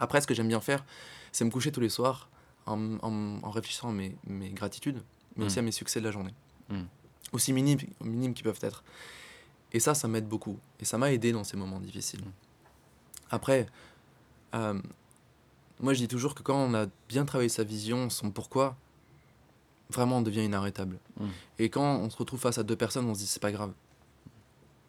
[0.01, 0.85] Après, ce que j'aime bien faire,
[1.33, 2.29] c'est me coucher tous les soirs
[2.67, 5.01] en, en- en réfléchissant à mes, mes gratitudes,
[5.37, 5.47] mais Mm.
[5.47, 6.35] aussi à mes succès de la journée.
[6.69, 6.83] Mm.
[7.33, 8.83] Aussi minimes, minimes qu'ils peuvent être.
[9.73, 10.59] Et ça, ça m'aide beaucoup.
[10.81, 12.25] Et ça m'a aidé dans ces moments difficiles.
[13.31, 13.67] Après,
[14.55, 14.81] euh,
[15.81, 18.77] moi je dis toujours que quand on a bien travaillé sa vision, son pourquoi,
[19.91, 20.99] vraiment on devient inarrêtable.
[21.21, 21.27] Mm.
[21.59, 23.73] Et quand on se retrouve face à deux personnes, on se dit c'est pas grave.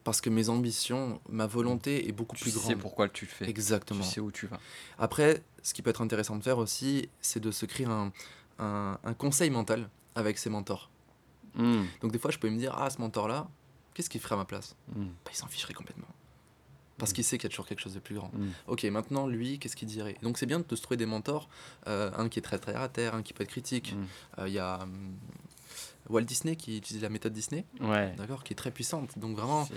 [0.06, 2.78] Parce que mes ambitions, ma volonté est beaucoup Tu plus sais grande.
[2.80, 3.50] pourquoi tu le fais.
[3.50, 4.02] Exactement.
[4.02, 4.60] Tu sais où tu vas.
[4.98, 8.12] Après, ce qui peut être intéressant de faire aussi, c'est de se créer un,
[8.60, 10.90] un- un conseil mental avec ses mentors.
[11.56, 11.84] Hmm.
[12.02, 13.48] Donc des fois, je peux me dire, ah, ce mentor-là,
[13.94, 14.76] qu'est-ce qu'il ferait à ma place?
[14.96, 15.08] Hmm.
[15.26, 16.08] bah, Il s'en ficherait complètement.
[17.00, 17.16] Parce Mm.
[17.16, 18.30] qu'il sait qu'il y a toujours quelque chose de plus grand.
[18.34, 18.50] Hmm.
[18.68, 20.16] Ok, maintenant, lui, qu'est-ce qu'il dirait?
[20.22, 21.50] Donc c'est bien de se trouver des mentors,
[21.88, 23.94] euh, un qui est très très à terre, un qui peut être critique.
[23.96, 24.42] Hmm.
[24.42, 24.86] Euh, Il y a
[26.10, 28.14] Walt Disney qui utilise la méthode Disney, Ouais.
[28.18, 29.18] d'accord, qui est très puissante.
[29.20, 29.68] Donc vraiment,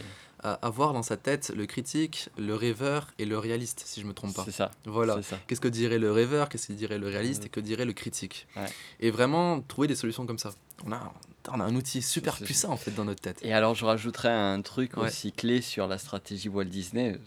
[0.42, 4.34] avoir dans sa tête le critique, le rêveur et le réaliste, si je me trompe
[4.34, 4.44] pas.
[4.44, 4.70] C'est ça.
[4.86, 5.20] Voilà.
[5.46, 8.46] Qu'est-ce que dirait le rêveur, qu'est-ce que dirait le réaliste et que dirait le critique?
[8.56, 8.66] Ouais.
[9.00, 10.50] Et vraiment trouver des solutions comme ça.
[10.84, 11.12] On a,
[11.52, 13.38] on a un outil super puissant en fait dans notre tête.
[13.42, 15.04] Et alors, je rajouterais un truc Ouais.
[15.06, 17.20] aussi clé sur la stratégie Walt Disney,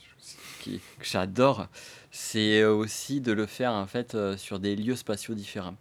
[0.61, 1.67] qui, que j'adore,
[2.11, 5.75] c'est aussi de le faire en fait euh, sur des lieux spatiaux différents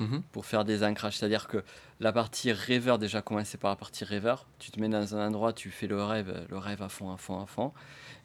[0.00, 0.22] Mhm.
[0.32, 1.18] pour faire des ancrages.
[1.18, 1.62] C'est-à-dire que
[2.00, 5.52] la partie rêveur, déjà commencer par la partie rêveur, tu te mets dans un endroit,
[5.52, 7.72] tu fais le rêve, le rêve à fond, à fond, à fond.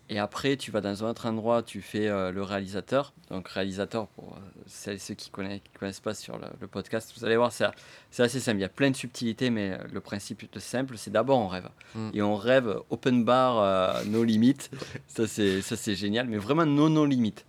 [0.10, 3.14] Et après, tu vas dans un autre endroit, tu fais euh, le réalisateur.
[3.30, 6.48] Donc, réalisateur, pour euh, celles et ceux qui ne connaissent, qui connaissent pas sur le,
[6.62, 7.66] le podcast, vous allez voir, c'est
[8.24, 8.58] assez simple.
[8.58, 11.50] Il y a plein de subtilités, mais euh, le principe est simple c'est d'abord on
[11.50, 11.68] rêve.
[11.94, 12.10] Mm.
[12.14, 14.72] Et on rêve open bar, euh, no limites.
[15.08, 17.46] Ça, c'est ça, c'est génial, mais vraiment no, no limites.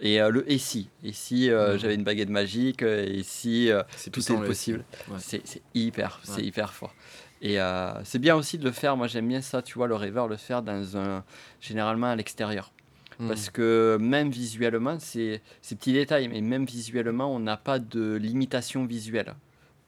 [0.00, 1.78] Et euh, le et si Et si euh, Mm.
[1.78, 3.82] j'avais une baguette magique euh, Et si euh,
[4.12, 5.10] tout est le possible SI.
[5.10, 5.40] Ouais.
[5.44, 6.94] C'est hyper, c'est hyper fort.
[7.40, 7.58] Et
[8.04, 8.96] c'est bien aussi de le faire.
[8.96, 11.24] Moi, j'aime bien ça, tu vois, le rêveur, le faire dans un,
[11.60, 12.72] généralement à l'extérieur.
[13.20, 13.28] Mm.
[13.28, 18.14] Parce que même visuellement, c'est ces petits détails, mais même visuellement, on n'a pas de
[18.16, 19.34] limitation visuelle.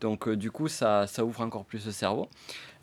[0.01, 2.29] Donc, du coup, ça, ça ouvre encore plus le cerveau.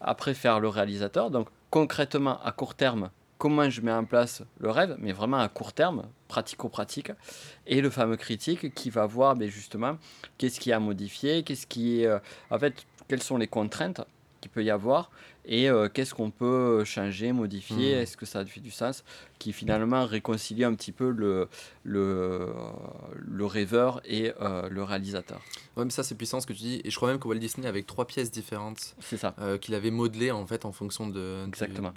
[0.02, 1.32] Après, faire le réalisateur.
[1.32, 5.48] Donc, concrètement, à court terme, comment je mets en place le rêve, mais vraiment à
[5.50, 7.12] court terme, pratico-pratique.
[7.66, 9.98] Et le fameux critique qui va voir ben, justement
[10.38, 12.08] qu'est-ce qui a modifié, qu'est-ce qui est.
[12.08, 12.20] euh,
[12.52, 14.02] En fait, quelles sont les contraintes
[14.42, 15.10] qu'il peut y avoir
[15.46, 18.02] et euh, qu'est-ce qu'on peut changer, modifier, Mhm.
[18.02, 19.04] est-ce que ça fait du sens,
[19.40, 21.48] qui finalement réconcilie un petit peu le,
[21.84, 22.50] le,
[23.26, 25.42] le rêveur et euh, le réalisateur.
[25.78, 26.82] Ouais, mais ça, c'est puissant ce que tu dis.
[26.84, 29.74] Et je crois même que Walt Disney, avec trois pièces différentes, C'est ça, euh, qu'il
[29.74, 31.46] avait modelées en fait en fonction de,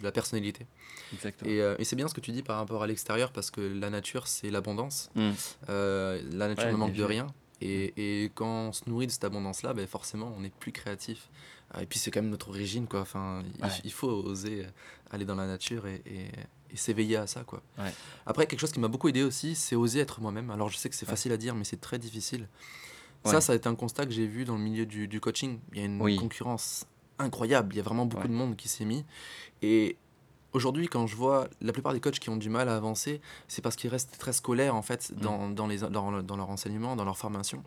[0.03, 0.67] la personnalité.
[1.13, 1.51] exactement.
[1.51, 3.61] Et, euh, et c'est bien ce que tu dis par rapport à l'extérieur parce que
[3.61, 5.11] la nature, c'est l'abondance.
[5.17, 5.31] Mm.
[5.71, 7.27] Euh, la nature Ouais, ne manque de rien.
[7.63, 11.29] Et, et quand on se nourrit de cette abondance-là, ben forcément, on est plus créatif.
[11.73, 13.01] Ah, Et puis, c'est quand même notre origine, quoi.
[13.01, 13.71] Enfin, il, Ouais.
[13.85, 14.67] il faut oser
[15.11, 16.31] aller dans la nature et, et-
[16.73, 17.63] et s'éveiller à ça, quoi.
[17.79, 17.93] Ouais.
[18.27, 20.51] Après, quelque chose qui m'a beaucoup aidé aussi, c'est oser être moi-même.
[20.51, 22.49] Alors, je sais que c'est facile à dire, mais c'est très difficile.
[23.25, 25.59] Ça, ça a été un constat que j'ai vu dans le milieu du, du coaching.
[25.73, 26.17] Il y a une Oui.
[26.17, 26.87] concurrence
[27.19, 27.75] incroyable.
[27.75, 29.05] Il y a vraiment beaucoup de monde qui s'est mis.
[29.63, 29.97] Et
[30.53, 33.63] aujourd'hui, quand je vois la plupart des coachs qui ont du mal à avancer, c'est
[33.63, 35.21] parce qu'ils restent très scolaires en fait Mm.
[35.21, 37.63] dans, dans, les, dans, dans leur enseignement, dans leur formation.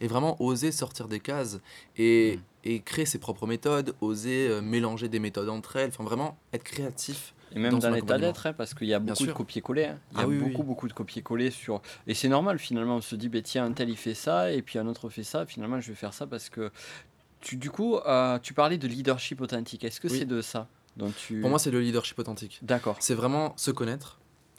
[0.00, 1.58] Et vraiment oser sortir des cases
[1.96, 2.40] et, Mm.
[2.68, 6.64] et créer ses propres méthodes, oser euh, mélanger des méthodes entre elles, enfin vraiment être
[6.64, 7.32] créatif.
[7.54, 9.84] Et même dans l'état d'être, hein, parce qu'il y a beaucoup de copier-coller.
[9.84, 9.98] hein.
[10.12, 10.66] Il y a Ah oui, oui, beaucoup, oui.
[10.66, 11.80] beaucoup de copier-coller sur.
[12.08, 12.96] Et c'est normal finalement.
[12.96, 15.22] On se dit, ben, tiens, un tel il fait ça, et puis un autre fait
[15.22, 15.46] ça.
[15.46, 16.72] Finalement, je vais faire ça parce que.
[17.40, 19.84] Tu, du coup, euh, tu parlais de leadership authentique.
[19.84, 20.18] Est-ce que Oui.
[20.18, 20.66] c'est de ça?
[21.16, 21.40] Tu...
[21.40, 22.58] Pour moi, c'est le leadership authentique.
[22.62, 22.96] D'accord.
[23.00, 24.18] C'est vraiment se connaître,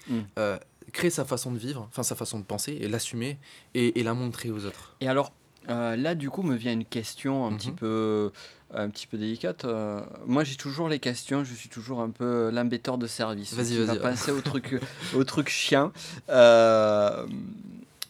[0.10, 0.20] Mm.
[0.40, 0.58] euh,
[0.94, 3.38] créer sa façon de vivre, enfin sa façon de penser et l'assumer
[3.74, 4.96] et, et la montrer aux autres.
[5.02, 5.34] Et alors,
[5.70, 7.76] euh, là, du coup, me vient une question un petit Mhm.
[7.76, 8.32] peu,
[8.74, 9.66] un petit peu délicate.
[9.66, 11.44] Euh, moi, j'ai toujours les questions.
[11.44, 13.54] Je suis toujours un peu l'embêteur de service.
[13.54, 14.00] Vas-y, qui va vas-y.
[14.00, 14.80] penser au truc,
[15.14, 15.92] au truc chien.
[16.30, 17.28] Euh,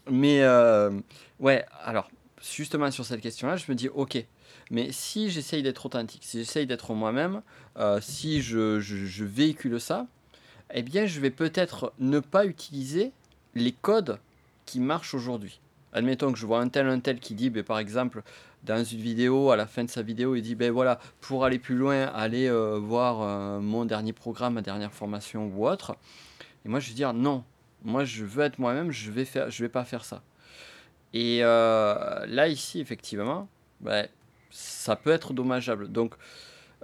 [0.10, 0.92] mais euh,
[1.40, 2.10] ouais, alors
[2.44, 4.24] justement sur cette question-là, je me dis ok.
[4.70, 7.42] Mais si j'essaye d'être authentique, si j'essaye d'être moi-même,
[7.78, 10.08] euh, si je, véhicule ça,
[10.74, 13.12] eh bien, je vais peut-être ne pas utiliser
[13.56, 14.20] les codes
[14.66, 15.62] qui marchent aujourd'hui.
[15.94, 18.24] Admettons que je vois un tel, un tel qui dit, ben, par exemple,
[18.64, 21.60] dans une vidéo, à la fin de sa vidéo, il dit, ben voilà, pour aller
[21.60, 25.96] plus loin, allez euh, voir euh, mon dernier programme, ma dernière formation ou autre.
[26.66, 27.46] Et moi, je vais dire, non,
[27.84, 30.22] moi, je veux être moi-même, je vais faire, je vais pas faire ça.
[31.14, 33.48] Et là, ici, effectivement,
[33.80, 34.08] ben,
[34.50, 35.92] ça peut être dommageable.
[35.92, 36.16] Donc,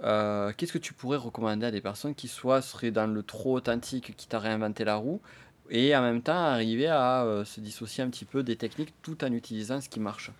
[0.02, 3.54] euh, qu'est-ce que tu pourrais recommander à des personnes qui soit seraient dans le trop
[3.54, 5.20] authentique, qui t'a réinventé la roue,
[5.70, 9.24] et en même temps arriver à euh, se dissocier un petit peu des techniques tout
[9.24, 10.30] en utilisant ce qui marche?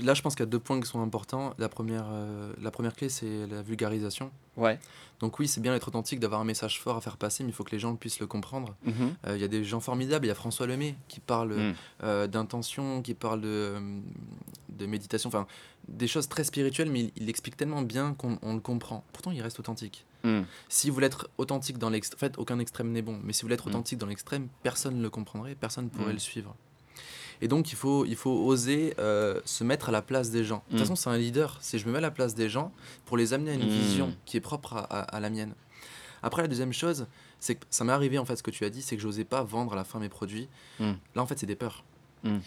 [0.00, 1.54] Là, je pense qu'il y a deux points qui sont importants.
[1.58, 4.32] La première, euh, la première clé, c'est la vulgarisation.
[4.56, 4.78] Ouais.
[5.20, 7.52] Donc oui, c'est bien d'être authentique, d'avoir un message fort à faire passer, mais il
[7.52, 8.74] faut que les gens puissent le comprendre.
[8.84, 9.14] Mhm.
[9.26, 11.74] Euh, Il y a des gens formidables, il y a François Lemay qui parle Mm.
[12.02, 13.74] euh, d'intention, qui parle de,
[14.70, 15.46] de méditation, enfin
[15.88, 19.04] des choses très spirituelles, mais il, il explique tellement bien qu'on on le comprend.
[19.12, 20.04] Pourtant, il reste authentique.
[20.24, 20.40] Mm.
[20.68, 23.42] Si vous voulez être authentique dans l'extrême, en fait, aucun extrême n'est bon, mais si
[23.42, 23.70] vous voulez être Mm.
[23.70, 26.56] authentique dans l'extrême, personne ne le comprendrait, personne ne pourrait le suivre.
[27.42, 30.62] Et donc, il faut, il faut oser euh, se mettre à la place des gens.
[30.66, 30.82] De toute Mm.
[30.82, 31.58] façon, c'est un leader.
[31.62, 32.72] C'est je me mets à la place des gens
[33.06, 33.70] pour les amener à une Mm.
[33.70, 35.54] vision qui est propre à, à- à la mienne.
[36.22, 37.06] Après, la deuxième chose,
[37.38, 39.24] c'est que ça m'est arrivé, en fait, ce que tu as dit, c'est que j'osais
[39.24, 40.48] pas vendre à la fin mes produits.
[40.78, 40.92] Mm.
[41.14, 41.82] Là, en fait, c'est des peurs.
[42.24, 42.38] Mm.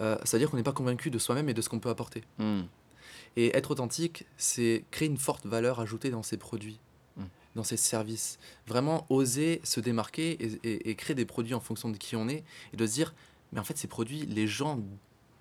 [0.00, 2.24] Euh, C'est-à-dire qu'on n'est pas convaincu de soi-même et de ce qu'on peut apporter.
[2.38, 2.62] Mm.
[3.36, 6.80] Et être authentique, c'est créer une forte valeur ajoutée dans ses produits,
[7.54, 8.38] dans ses services.
[8.66, 12.28] Vraiment oser se démarquer et, et- et créer des produits en fonction de qui on
[12.28, 13.14] est et de se dire,
[13.52, 14.78] mais en fait, ces produits, les gens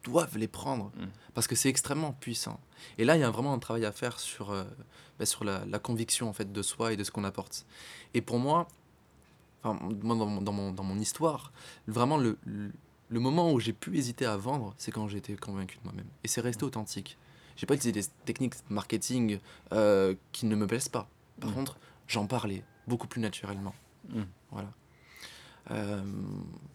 [0.04, 1.08] doivent les prendre Mm.
[1.34, 2.60] parce que c'est extrêmement puissant.
[2.98, 4.64] Et là, il y a vraiment un travail à faire sur, euh,
[5.20, 7.66] bah, sur la, la conviction en fait de soi et de ce qu'on apporte.
[8.14, 8.68] Et pour moi,
[9.64, 11.52] enfin, moi dans, mon, dans, mon, dans mon histoire,
[11.88, 12.72] vraiment le, le,
[13.10, 16.08] le moment où j'ai pu hésiter à vendre, c'est quand j'étais convaincu de moi-même.
[16.24, 17.18] Et c'est resté authentique.
[17.58, 19.40] J'ai pas utilisé des techniques marketing
[19.74, 21.10] euh, qui ne me plaisent pas.
[21.42, 21.56] Par Mm.
[21.56, 23.76] contre, j'en parlais beaucoup plus naturellement.
[24.08, 24.22] Mm.
[24.52, 24.70] Voilà.
[25.72, 26.02] Euh,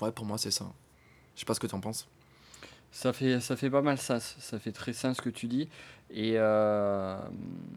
[0.02, 0.70] ouais, pour moi, c'est ça.
[1.34, 2.06] Je sais pas ce que tu en penses.
[2.92, 5.68] Ça fait, ça fait pas mal sens, ça fait très sens ce que tu dis.
[6.10, 7.18] Et euh,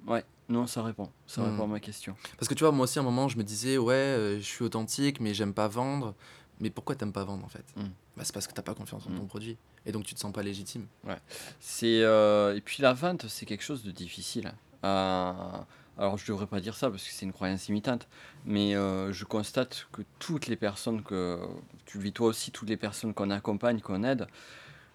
[0.05, 2.15] ouais, non, ça répond, ça répond à ma question.
[2.37, 4.45] Parce que tu vois, moi aussi, à un moment, je me disais, ouais, euh, je
[4.45, 6.13] suis authentique, mais j'aime pas vendre.
[6.59, 7.65] Mais pourquoi t'aimes pas vendre, en fait?
[7.75, 7.83] Mm.
[8.15, 9.57] bah, C'est parce que t'as pas confiance en ton produit.
[9.85, 10.85] Et donc, tu te sens pas légitime.
[11.59, 14.51] C'est euh, et puis la vente, c'est quelque chose de difficile.
[14.83, 15.31] Euh,
[15.97, 18.07] alors je devrais pas dire ça parce que c'est une croyance limitante,
[18.45, 21.39] mais euh, je constate que toutes les personnes que
[21.85, 24.27] tu vis toi aussi, toutes les personnes qu'on accompagne, qu'on aide,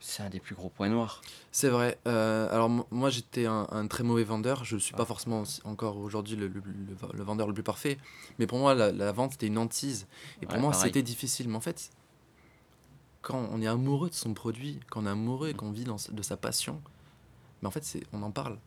[0.00, 1.22] c'est un des plus gros points noirs.
[1.52, 1.96] C'est vrai.
[2.08, 4.64] Euh, alors, moi, j'étais un, un très mauvais vendeur.
[4.64, 4.98] Je suis Ah.
[4.98, 7.98] pas forcément aussi- encore aujourd'hui le, le- le- le vendeur le plus parfait.
[8.40, 10.08] Mais pour moi, la, la vente, c'était une hantise.
[10.40, 11.48] Et pour Ouais, moi, c'était difficile.
[11.48, 11.90] Mais en fait,
[13.20, 15.96] quand on est amoureux de son produit, quand on est amoureux et qu'on vit dans,
[16.10, 16.82] de sa passion,
[17.62, 18.58] mais en fait, on en parle.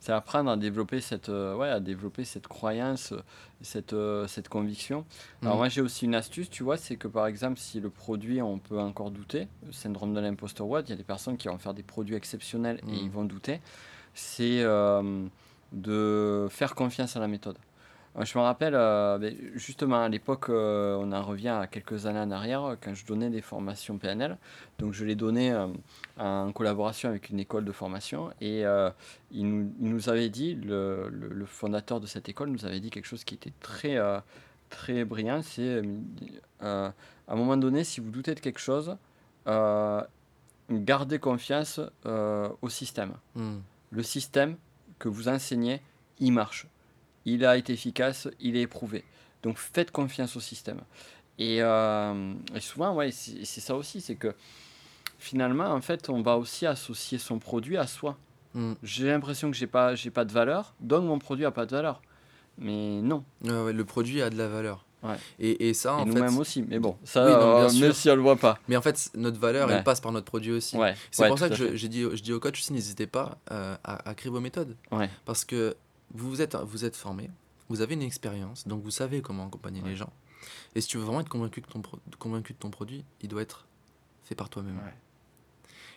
[0.00, 3.20] C'est apprendre à développer cette, euh, ouais, à développer cette croyance, euh,
[3.62, 5.04] cette, euh, cette conviction.
[5.42, 5.58] Alors Mm.
[5.58, 8.58] moi j'ai aussi une astuce, tu vois, c'est que par exemple si le produit on
[8.58, 11.74] peut encore douter, le syndrome de l'imposteur il y a des personnes qui vont faire
[11.74, 12.94] des produits exceptionnels et Mm.
[13.04, 13.60] ils vont douter.
[14.14, 15.24] c'est euh,
[15.72, 17.56] de faire confiance à la méthode.
[18.16, 22.18] Euh, Je me rappelle, euh, justement, à l'époque, euh, on en revient à quelques années
[22.20, 24.36] en arrière, quand je donnais des formations PNL.
[24.78, 25.52] Donc, je les donnais
[26.18, 28.30] en collaboration avec une école de formation.
[28.40, 28.64] Et
[29.30, 32.80] il, nous, il nous avait dit, le, le- le fondateur de cette école nous avait
[32.80, 33.96] dit quelque chose qui était très,
[34.68, 35.40] très brillant.
[35.42, 35.82] C'est,
[36.60, 36.92] à
[37.28, 38.96] un moment donné, si vous doutez de quelque chose,
[40.70, 43.58] gardez confiance au système Hmm.
[43.90, 44.56] le système
[44.98, 45.80] que vous enseignez,
[46.20, 46.66] il marche.
[47.24, 49.04] Il a été efficace, il est éprouvé.
[49.42, 50.80] Donc faites confiance au système.
[51.38, 54.34] Et, euh, et souvent, ouais, c'est ça aussi, c'est que
[55.18, 58.16] finalement, en fait, on va aussi associer son produit à soi.
[58.54, 58.74] Hmm.
[58.82, 61.70] J'ai l'impression que j'ai pas, j'ai pas de valeur, donc mon produit a pas de
[61.74, 62.02] valeur.
[62.58, 63.24] Mais non.
[63.44, 64.84] Ouais, le produit a de la valeur.
[65.02, 65.16] Ouais.
[65.40, 66.04] Et, et ça, et en fait.
[66.12, 66.62] nous-mêmes aussi.
[66.62, 67.80] Mais bon, ça, Oui, non, bien sûr.
[67.80, 68.58] même si on le voit pas.
[68.68, 69.74] Mais en fait, notre valeur, Ouais.
[69.76, 70.76] elle passe par notre produit aussi.
[71.10, 73.74] C'est pour ça que je, j'ai dit, je dis aux coachs aussi, n'hésitez pas euh,
[73.82, 74.76] à, à créer vos méthodes.
[75.24, 75.74] Parce que
[76.14, 77.30] vous êtes, vous êtes formé,
[77.68, 79.90] vous avez une expérience, donc vous savez comment accompagner Ouais.
[79.90, 80.12] les gens.
[80.74, 83.28] Et si tu veux vraiment être convaincu, que ton pro- convaincu de ton produit, il
[83.28, 83.66] doit être
[84.24, 84.76] fait par toi-même.
[84.76, 84.94] Ouais.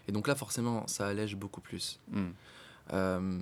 [0.07, 1.99] Et donc là, forcément, ça allège beaucoup plus.
[2.11, 2.29] Hmm.
[2.93, 3.39] Euh,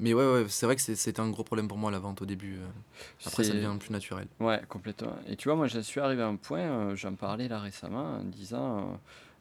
[0.00, 2.26] mais ouais, ouais c'est vrai que c'était un gros problème pour moi la vente au
[2.26, 2.56] début.
[2.56, 2.66] euh.
[3.24, 4.26] Après, ça devient plus naturel.
[4.40, 5.14] Ouais, complètement.
[5.28, 8.16] Et tu vois, moi, je suis arrivé à un point, euh, j'en parlais là récemment,
[8.16, 8.78] en disant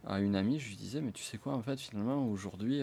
[0.06, 2.82] euh, à une amie, je lui disais, mais tu sais quoi, en fait, finalement, aujourd'hui,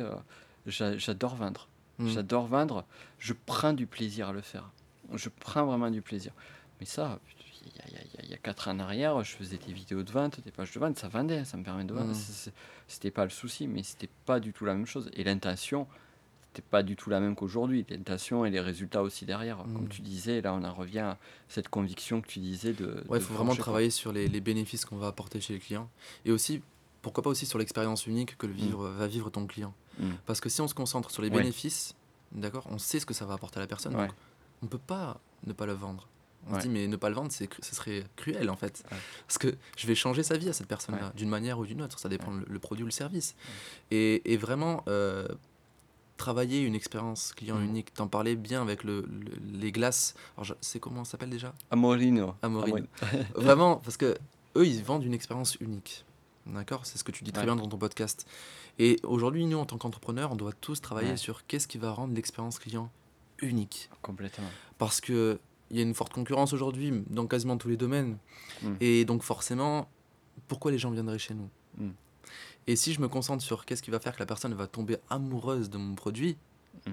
[0.66, 1.68] j'a- j'adore vendre.
[2.00, 2.08] Mm.
[2.08, 2.84] J'adore vendre,
[3.18, 4.70] je prends du plaisir à le faire.
[5.14, 6.32] Je prends vraiment du plaisir.
[6.80, 7.18] Mais ça,
[7.66, 8.78] il y a, il y a- il y a- il y a quatre ans en
[8.80, 11.62] arrière, je faisais des vidéos de vente, des pages de vente, ça vendait, ça me
[11.64, 12.10] permet de vendre.
[12.10, 12.14] Mm.
[12.14, 12.52] C'est-
[12.88, 15.10] C'était pas le souci, mais c'était pas du tout la même chose.
[15.12, 15.86] Et l'intention,
[16.48, 17.86] c'était pas du tout la même qu'aujourd'hui.
[17.88, 19.58] L'intention et les résultats aussi derrière.
[19.58, 19.88] Comme Mm.
[19.90, 23.04] tu disais, là, on en revient à cette conviction que tu disais de.
[23.08, 25.88] Ouais, il faut vraiment travailler sur les, les bénéfices qu'on va apporter chez le client.
[26.24, 26.62] Et aussi,
[27.02, 29.72] pourquoi pas aussi sur l'expérience unique que le vivre, va vivre ton client.
[29.98, 30.10] Mm.
[30.26, 31.38] Parce que si on se concentre sur les Ouais.
[31.38, 31.94] bénéfices,
[32.32, 33.94] d'accord, on sait ce que ça va apporter à la personne.
[33.96, 34.06] Ouais.
[34.06, 34.14] donc
[34.62, 36.06] on peut pas ne pas le vendre.
[36.48, 36.60] On Ouais.
[36.60, 38.82] se dit, mais ne pas le vendre, c'est, ce serait cruel en fait.
[39.26, 41.98] Parce que je vais changer sa vie à cette personne-là, d'une manière ou d'une autre.
[41.98, 43.34] Ça dépend le, le produit ou le service.
[43.90, 45.26] Et, et vraiment, euh,
[46.16, 47.64] travailler une expérience client Mm.
[47.64, 47.94] unique.
[47.94, 50.14] T'en parlais bien avec le, le- les glaces.
[50.36, 51.54] Alors, je sais comment ça s'appelle déjà?
[51.70, 52.34] Amorino.
[52.42, 52.86] Amorino.
[53.34, 54.16] Vraiment, parce que
[54.56, 56.04] eux, ils vendent une expérience unique.
[56.50, 57.46] D'accord C'est ce que tu dis très Ouais.
[57.46, 58.26] bien dans ton podcast.
[58.78, 61.16] Et aujourd'hui, nous, en tant qu'entrepreneurs, on doit tous travailler Ouais.
[61.16, 62.90] sur qu'est-ce qui va rendre l'expérience client
[63.40, 63.88] unique.
[64.02, 64.48] Complètement.
[64.78, 65.38] Parce que
[65.70, 68.18] il y a une forte concurrence aujourd'hui dans quasiment tous les domaines.
[68.62, 68.74] Mm.
[68.80, 69.88] Et donc, forcément,
[70.48, 71.48] pourquoi les gens viendraient chez nous?
[71.78, 71.90] Mm.
[72.66, 74.96] Et si je me concentre sur qu'est-ce qui va faire que la personne va tomber
[75.08, 76.36] amoureuse de mon produit,
[76.86, 76.90] Mm.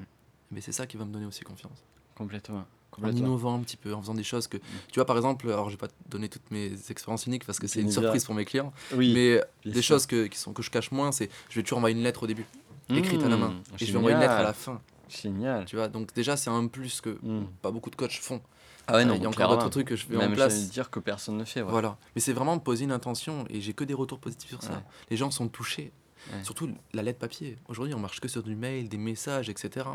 [0.51, 1.83] mais c'est ça qui va me donner aussi confiance
[2.15, 2.65] Complètement.
[3.03, 4.57] En innovant un petit peu, en faisant des choses que.
[4.57, 7.59] Tu vois, par exemple, alors je vais pas te donner toutes mes expériences uniques parce
[7.59, 9.13] que c'est une surprise pour mes clients, Oui.
[9.13, 11.95] mais des choses que, qui sont, que je cache moins, c'est je vais toujours envoyer
[11.95, 12.45] une lettre au début,
[12.89, 14.81] écrite à la main, et je vais envoyer une lettre à la fin.
[15.09, 15.65] Génial.
[15.65, 17.45] Tu vois, donc déjà, c'est un plus que Mmh.
[17.61, 18.41] pas beaucoup de coachs font.
[18.87, 20.69] Ah ouais, non, il y a encore d'autres trucs que je mets Même en place.
[20.69, 21.61] dire que personne ne fait.
[21.61, 21.69] ouais.
[21.69, 21.97] Voilà.
[22.15, 24.83] Mais c'est vraiment poser une intention et j'ai que des retours positifs sur ça.
[25.09, 25.91] Les gens sont touchés.
[26.33, 26.43] Ouais.
[26.43, 27.57] Surtout la lettre papier.
[27.69, 29.85] Aujourd'hui, on marche que sur du mail, des messages, etc.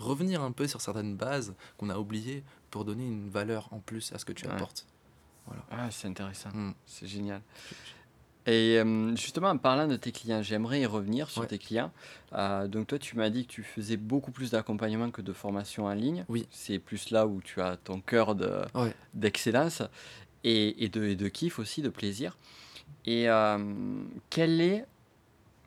[0.00, 4.12] Revenir un peu sur certaines bases qu'on a oubliées pour donner une valeur en plus
[4.12, 4.52] à ce que tu Ouais.
[4.52, 4.86] apportes.
[5.70, 6.50] Ah, c'est intéressant.
[6.54, 6.74] Mm.
[6.86, 7.42] C'est génial.
[8.46, 11.46] Et euh, justement, en parlant de tes clients, j'aimerais y revenir sur Ouais.
[11.48, 11.92] tes clients.
[12.32, 15.84] Euh, donc toi, tu m'as dit que tu faisais beaucoup plus d'accompagnement que de formation
[15.86, 16.24] en ligne.
[16.28, 16.46] Oui.
[16.50, 18.94] C'est plus là où tu as ton cœur de- Ouais.
[19.12, 19.82] d'excellence
[20.44, 22.38] et, et de, et de kiff aussi, de plaisir.
[23.04, 23.58] Et euh,
[24.30, 24.86] quel est,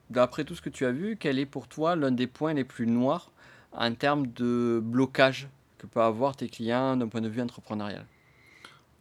[0.09, 2.63] d'après tout ce que tu as vu, quel est pour toi l'un des points les
[2.63, 3.31] plus noirs
[3.75, 8.05] en termes de blocage que peuvent avoir tes clients d'un point de vue entrepreneurial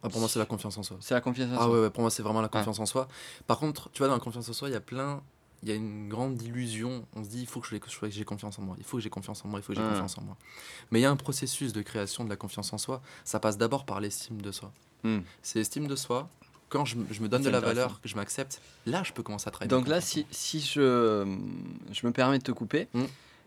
[0.01, 0.97] Ah, pour moi, c'est la confiance en soi.
[0.99, 1.69] C'est la confiance en Ah soi.
[1.73, 3.07] ouais, ouais, pour moi, c'est vraiment la confiance en soi.
[3.47, 5.21] Par contre, tu vois, dans la confiance en soi, il y a plein.
[5.61, 7.05] Il y a une grande illusion.
[7.15, 8.75] On se dit, il faut que j'ai confiance en moi.
[8.79, 9.61] Il faut que j'ai confiance en moi.
[9.61, 10.35] Il faut que j'ai confiance en moi.
[10.91, 13.01] Mais il y a un processus de création de la confiance en soi.
[13.23, 14.73] Ça passe d'abord par l'estime de soi.
[15.03, 15.19] Hmm.
[15.41, 16.27] C'est l'estime de soi.
[16.67, 19.23] Quand je, me- je me donne de la valeur, que je m'accepte, là, je peux
[19.23, 19.69] commencer à travailler.
[19.69, 21.25] Donc là, si, si je,
[21.93, 23.03] je me permets de te couper, Mm.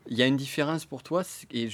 [0.09, 1.23] Il y a une différence pour toi.
[1.51, 1.69] Et,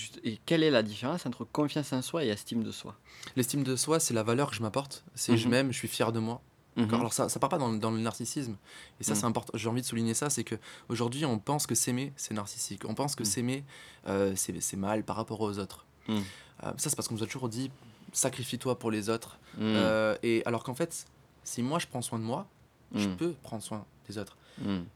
[0.46, 2.96] quelle est la différence entre confiance en soi et estime de soi?
[3.36, 5.04] L'estime de soi, c'est la valeur que je m'apporte.
[5.14, 5.50] C'est je Mhm.
[5.50, 6.40] m'aime, je suis fier de moi.
[6.76, 6.94] Mhm.
[6.94, 8.56] Alors ça, ça part pas dans, le- dans le narcissisme.
[9.00, 9.16] Et ça, Mm.
[9.16, 9.52] c'est important.
[9.58, 10.54] J'ai envie de souligner ça, c'est que
[10.88, 12.84] aujourd'hui, on pense que s'aimer, c'est narcissique.
[12.88, 13.64] On pense que s'aimer,
[14.06, 15.84] euh, c'est mal par rapport aux autres.
[16.08, 16.14] Euh,
[16.62, 17.70] ça, c'est parce qu'on nous a toujours dit,
[18.12, 19.38] sacrifie-toi pour les autres.
[19.60, 21.06] Euh, et alors qu'en fait,
[21.44, 22.46] si moi je prends soin de moi,
[22.94, 24.36] je peux prendre soin des autres.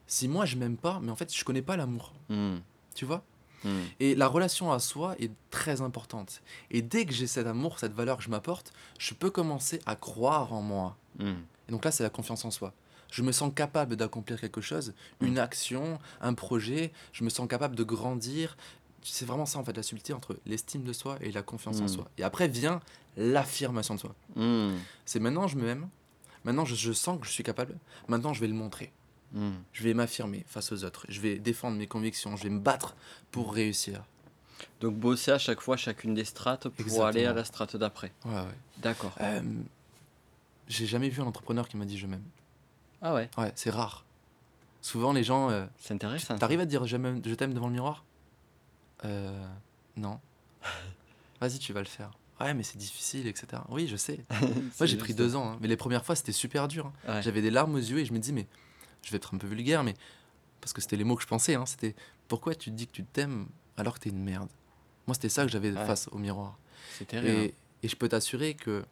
[0.07, 2.13] Si moi je m'aime pas, mais en fait, je connais pas l'amour.
[2.97, 3.23] Tu vois
[3.65, 3.81] Mm.
[4.01, 6.43] Et la relation à soi est très importante.
[6.71, 9.97] Et dès que j'ai cet amour, cette valeur que je m'apporte, je peux commencer à
[9.97, 10.97] croire en moi.
[11.19, 11.33] Mm.
[11.69, 12.73] Et donc là, c'est la confiance en soi.
[13.11, 16.93] Je me sens capable d'accomplir quelque chose, une action, un projet.
[17.13, 18.57] Je me sens capable de grandir.
[19.03, 21.89] c'est vraiment ça en fait la subtilité entre l'estime de soi et la confiance en
[21.89, 22.11] soi.
[22.19, 22.81] Et après vient
[23.17, 24.15] l'affirmation de soi.
[24.35, 24.75] Hmm.
[25.05, 25.89] C'est maintenant je m'aime,
[26.45, 27.77] maintenant je, je sens que je suis capable,
[28.09, 28.93] maintenant je vais le montrer.
[29.33, 29.51] Hmm.
[29.73, 32.95] Je vais m'affirmer face aux autres, je vais défendre mes convictions, je vais me battre
[33.33, 34.03] pour réussir.
[34.81, 37.07] Donc bosser à chaque fois chacune des strates pour Exactement.
[37.07, 38.13] aller à la strate d'après.
[38.25, 38.45] Ouais, ouais.
[38.79, 39.13] D'accord.
[39.21, 39.43] Euh,
[40.69, 42.23] J'ai jamais vu un entrepreneur qui m'a dit je m'aime.
[43.03, 44.05] Ah ouais, Ouais, c'est rare.
[44.81, 46.39] Souvent les gens, euh, c'est intéressant.
[46.39, 46.97] t'arrives à te dire je
[47.35, 48.05] t'aime devant le miroir?
[49.05, 49.47] Euh,
[49.97, 50.21] non.
[51.41, 52.11] Vas-y, tu vas le faire.
[52.41, 53.63] Ouais, mais c'est difficile, etc.
[53.69, 54.25] Oui, je sais.
[54.41, 56.87] Moi, j'ai pris deux ans, hein, mais les premières fois, c'était super dur.
[57.07, 57.15] hein.
[57.17, 57.23] Ouais.
[57.23, 58.47] J'avais des larmes aux yeux et je me dis, mais
[59.07, 59.95] je vais être un peu vulgaire, mais
[60.61, 61.95] parce que c'était les mots que je pensais, hein, c'était
[62.29, 64.49] pourquoi tu te dis que tu t'aimes alors que t'es une merde?
[65.07, 65.87] Moi, c'était ça que j'avais Ouais.
[65.87, 66.59] face au miroir.
[66.99, 67.29] C'est terrible.
[67.39, 68.85] Et, et je peux t'assurer que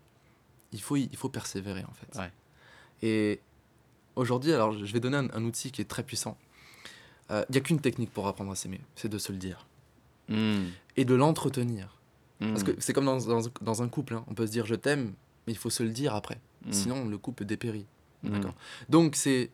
[0.72, 2.18] il faut, il faut persévérer, en fait.
[2.18, 2.32] Ouais.
[3.02, 3.40] Et
[4.16, 6.36] aujourd'hui, alors, je vais donner un, un outil qui est très puissant.
[7.30, 9.66] Euh, Il n'y a qu'une technique pour apprendre à s'aimer, c'est de se le dire.
[10.28, 10.66] Hmm.
[10.96, 11.96] Et de l'entretenir.
[12.38, 12.64] Parce Hmm.
[12.64, 14.24] que c'est comme dans, dans- dans un couple, hein.
[14.28, 15.14] on peut se dire je t'aime,
[15.46, 16.40] mais il faut se le dire après.
[16.66, 16.72] Hmm.
[16.72, 17.86] Sinon, le couple dépérit.
[18.32, 18.54] D'accord.
[18.88, 19.50] Donc, c'est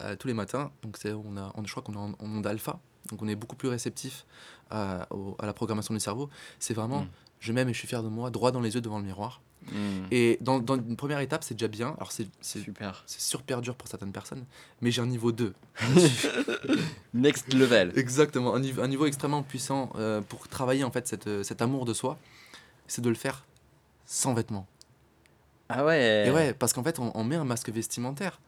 [0.00, 2.26] euh, tous les matins, donc c'est- on a, on, je crois qu'on est en, en
[2.26, 4.24] monde alpha, donc on est beaucoup plus réceptif
[4.70, 6.28] à, au- à la programmation du cerveau.
[6.58, 7.08] C'est vraiment Mm.
[7.40, 9.40] je m'aime et je suis fier de moi, droit dans les yeux devant le miroir.
[9.72, 10.06] Hmm.
[10.12, 11.88] Et dans, dans une première étape, c'est déjà bien.
[11.96, 13.02] Alors, c'est Super.
[13.06, 14.44] c'est super dur pour certaines personnes,
[14.80, 15.52] mais j'ai un niveau 2.
[17.14, 17.92] Next level.
[17.96, 21.60] Exactement, un niveau, un niveau extrêmement puissant euh, pour travailler en fait cette, euh, cet
[21.62, 22.18] amour de soi,
[22.86, 23.44] c'est de le faire
[24.06, 24.66] sans vêtements.
[25.68, 26.24] Ah ouais.
[26.26, 28.40] Et ouais, parce qu'en fait, on, on met un masque vestimentaire.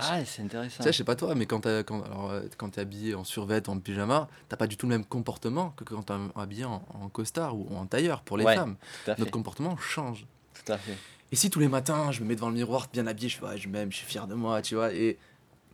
[0.00, 0.76] Ah, c'est intéressant.
[0.76, 3.14] Tu sais, je sais pas toi, mais quand t'es quand, alors, euh, quand t'es habillé
[3.14, 6.66] en survêt en pyjama, t'as pas du tout le même comportement que quand t'es habillé
[6.66, 8.54] en, en costard ou en tailleur pour les Ouais.
[8.54, 8.76] femmes.
[9.06, 10.26] Notre comportement change.
[10.52, 10.96] Tout à fait.
[11.32, 13.46] Et si tous les matins, je me mets devant le miroir bien habillé, je fais,
[13.46, 15.16] ouais, je m'aime, je suis fier de moi, tu vois, et...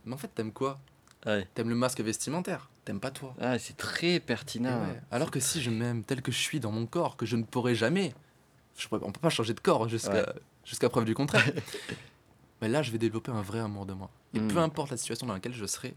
[0.05, 0.79] Mais en fait, t'aimes quoi?
[1.25, 1.45] Ouais.
[1.53, 3.35] T'aimes le masque vestimentaire, t'aimes pas toi.
[3.41, 4.79] Ah, c'est très pertinent.
[4.81, 5.01] ouais.
[5.11, 7.43] Alors que si je m'aime tel que je suis dans mon corps, que je ne
[7.43, 8.13] pourrai jamais,
[8.77, 10.25] je pourrais- on peut pas changer de corps jusqu'à Ouais.
[10.65, 11.43] Jusqu'à preuve du contraire.
[12.61, 14.09] Mais là, je vais développer un vrai amour de moi.
[14.33, 14.47] Et Mm.
[14.47, 15.93] peu importe la situation dans laquelle je serai,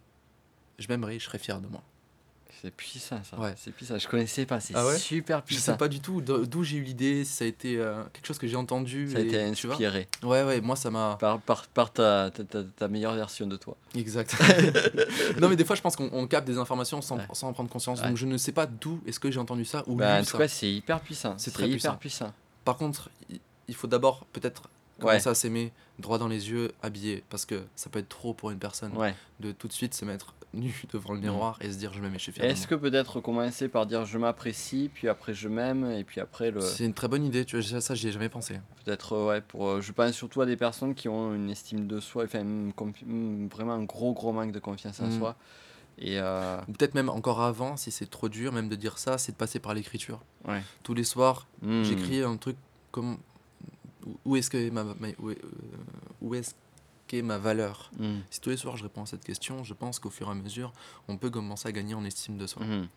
[0.79, 1.83] je m'aimerai, je serai fier de moi.
[2.63, 3.39] C'est puissant ça.
[3.39, 3.55] Ouais.
[3.59, 3.99] C'est puissant.
[3.99, 4.61] Je connaissais pas.
[4.61, 4.97] C'est Ah ouais?
[4.97, 5.73] super Je puissant.
[5.73, 8.27] sais pas du tout d'o- d'où j'ai eu l'idée, si ça a été euh, quelque
[8.27, 9.11] chose que j'ai entendu.
[9.11, 11.17] Ça a et- été tu vois inspiré Ouais, ouais, moi ça m'a.
[11.21, 13.77] par, par, par ta, ta, ta- ta meilleure version de toi.
[13.95, 14.35] Exact.
[15.41, 17.27] non, mais des fois, je pense qu'on on capte des informations sans, Ouais.
[17.35, 18.01] sans en prendre conscience.
[18.03, 20.31] Donc, je ne sais pas d'où est-ce que j'ai entendu ça ou Bah, en tout
[20.31, 20.39] ça.
[20.39, 21.35] cas, c'est hyper puissant.
[21.37, 22.33] C'est C'est très hyper puissant.
[22.65, 23.11] Par contre,
[23.69, 24.63] il- faut d'abord peut-être
[24.99, 25.03] Ouais.
[25.09, 28.51] commencer à s'aimer droit dans les yeux, habillé, parce que ça peut être trop pour
[28.51, 29.15] une personne Ouais.
[29.41, 32.15] de tout de suite se mettre nu devant le miroir et se dire je m'aime
[32.15, 32.45] et je suis fier.
[32.47, 36.51] Est-ce que peut-être commencer par dire je m'apprécie, puis après je m'aime, et puis après
[36.51, 36.63] le.
[36.63, 38.59] C'est une très bonne idée, tu vois, ça, ça j'y ai jamais pensé.
[38.87, 39.69] Peut-être, euh, ouais, pour.
[39.69, 42.43] euh, je pense surtout à des personnes qui ont une estime de soi, enfin,
[42.75, 45.19] confi- une- vraiment un gros, gros manque de confiance en Mhm.
[45.19, 45.37] soi.
[45.99, 46.19] Et.
[46.19, 49.37] euh, peut-être même encore avant, si c'est trop dur, même de dire ça, c'est de
[49.37, 50.21] passer par l'écriture.
[50.47, 50.63] Ouais.
[50.85, 51.47] Tous les soirs,
[51.83, 52.57] j'écris un truc
[52.93, 53.19] comme
[54.25, 55.49] où- est-ce que ma, ma- où est, euh,
[56.21, 56.35] où
[57.07, 58.19] qu'est ma valeur Hmm.
[58.31, 60.35] Si tous les soirs je réponds à cette question, je pense qu'au fur et à
[60.35, 60.73] mesure,
[61.09, 62.65] on peut commencer à gagner en estime de soi.
[62.65, 62.89] Mhm.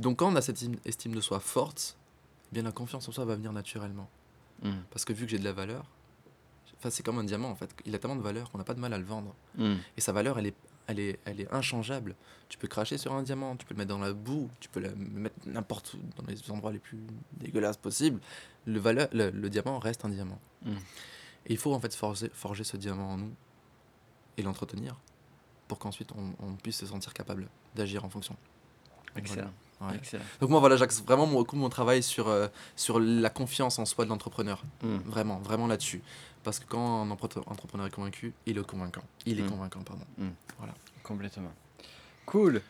[0.00, 1.96] Donc quand on a cette im- estime de soi forte,
[2.50, 4.08] eh bien la confiance en soi va venir naturellement.
[4.62, 4.72] Hmm.
[4.90, 5.84] Parce que vu que j'ai de la valeur,
[6.88, 8.80] c'est comme un diamant en fait, il a tellement de valeur qu'on n'a pas de
[8.80, 9.34] mal à le vendre.
[9.58, 10.54] Et sa valeur, elle est,
[10.86, 12.14] elle, est, elle est inchangeable.
[12.48, 14.80] Tu peux cracher sur un diamant, tu peux le mettre dans la boue, tu peux
[14.80, 16.98] le mettre n'importe où, dans les endroits les plus
[17.32, 18.20] dégueulasses possibles.
[18.66, 20.38] Le, valeur, le, le diamant reste un diamant.
[20.64, 20.72] Mm.
[21.46, 23.32] Et il faut en fait forger, forger ce diamant en nous
[24.36, 24.96] et l'entretenir
[25.68, 28.36] pour qu'ensuite on, on puisse se sentir capable d'agir en fonction.
[29.16, 29.50] Excellent.
[29.80, 29.96] Ouais.
[29.96, 30.24] Excellent.
[30.40, 34.04] Donc moi voilà, j'axe vraiment beaucoup mon travail sur, euh, sur la confiance en soi
[34.04, 34.62] de l'entrepreneur.
[34.82, 34.98] Hmm.
[34.98, 36.02] Vraiment, vraiment là-dessus.
[36.44, 39.02] Parce que quand un entrepreneur est convaincu, il est convaincant.
[39.26, 39.50] Il est Mm.
[39.50, 40.04] convaincant, pardon.
[41.02, 41.52] Complètement.
[42.26, 42.62] Cool.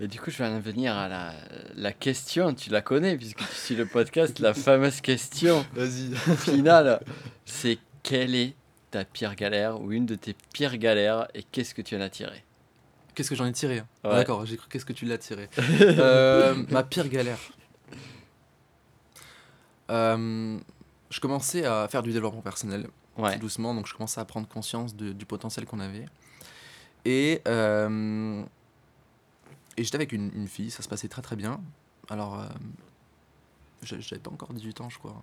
[0.00, 1.32] Et du coup, je vais en venir à la,
[1.74, 2.54] la question.
[2.54, 4.38] Tu la connais puisque tu suis le podcast.
[4.38, 6.14] la fameuse question Vas-y.
[6.36, 7.00] finale,
[7.46, 8.54] c'est quelle est
[8.90, 12.10] ta pire galère ou une de tes pires galères et qu'est-ce que tu en as
[12.10, 12.44] tiré?
[13.14, 13.82] Qu'est-ce que j'en ai tiré?
[14.04, 14.10] Ah.
[14.16, 15.48] D'accord, j'ai cru qu'est-ce que tu l'as tiré.
[15.58, 17.38] Euh, ma pire galère.
[19.90, 20.58] Euh,
[21.10, 22.86] je commençais à faire du développement personnel
[23.18, 23.34] Ouais.
[23.34, 26.06] tout doucement, donc je commençais à prendre conscience de- du potentiel qu'on avait.
[27.04, 28.42] Et, euh,
[29.76, 31.60] et j'étais avec une, une fille, ça se passait très très bien.
[32.08, 32.46] Alors, euh,
[33.82, 35.22] j'a- j'avais pas encore 18 ans, je crois.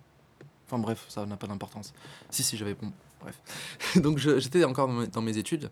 [0.68, 1.94] Enfin bref, ça n'a pas d'importance.
[2.30, 2.74] Si, si, j'avais...
[2.74, 2.92] Bon,
[3.22, 3.40] bref.
[3.98, 5.70] donc j'étais encore dans mes, études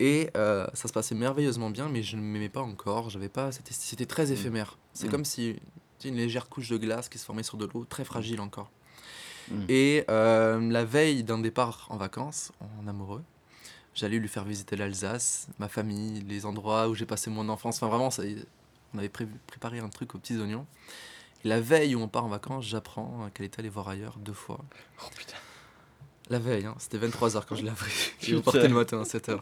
[0.00, 3.10] et euh, ça se passait merveilleusement bien, mais je ne m'aimais pas encore.
[3.10, 3.50] J'avais pas...
[3.52, 4.78] C'était très éphémère.
[4.94, 5.10] C'est Mm.
[5.10, 5.56] comme si...
[6.04, 8.70] une légère couche de glace qui se formait sur de l'eau, très fragile encore.
[9.50, 9.64] Mm.
[9.68, 13.22] Et euh, la veille d'un départ en vacances, en amoureux,
[13.94, 17.76] j'allais lui faire visiter l'Alsace, ma famille, les endroits où j'ai passé mon enfance.
[17.76, 18.22] Enfin, vraiment, ça-
[18.94, 20.66] On avait préparé un truc aux petits oignons.
[21.44, 24.34] Et la veille où on part en vacances, j'apprends qu'elle est allée voir ailleurs deux
[24.34, 24.58] fois.
[25.02, 25.36] Oh putain.
[26.28, 27.90] La veille, hein, c'était 23h quand je l'ai appris.
[28.20, 28.40] Putain.
[28.42, 29.40] partait le matin à 7h.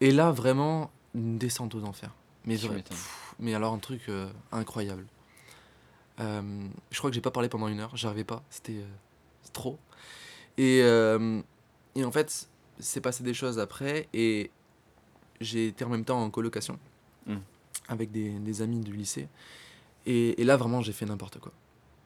[0.00, 2.12] Et là, vraiment, une descente aux enfers.
[2.46, 2.96] Mais, Tu vrai- m'étonnes.
[2.96, 5.04] pff, mais alors, un truc euh, incroyable.
[6.20, 8.86] Euh, je crois que j'ai pas parlé pendant une heure, j'arrivais pas, c'était euh,
[9.52, 9.78] trop.
[10.58, 11.40] Et, euh,
[11.94, 12.48] et en fait,
[12.78, 14.50] c'est passé des choses après, et
[15.40, 16.78] j'ai été en même temps en colocation
[17.26, 17.36] Mm.
[17.88, 19.28] avec des, des amis du lycée.
[20.06, 21.52] Et, et là, vraiment, j'ai fait n'importe quoi.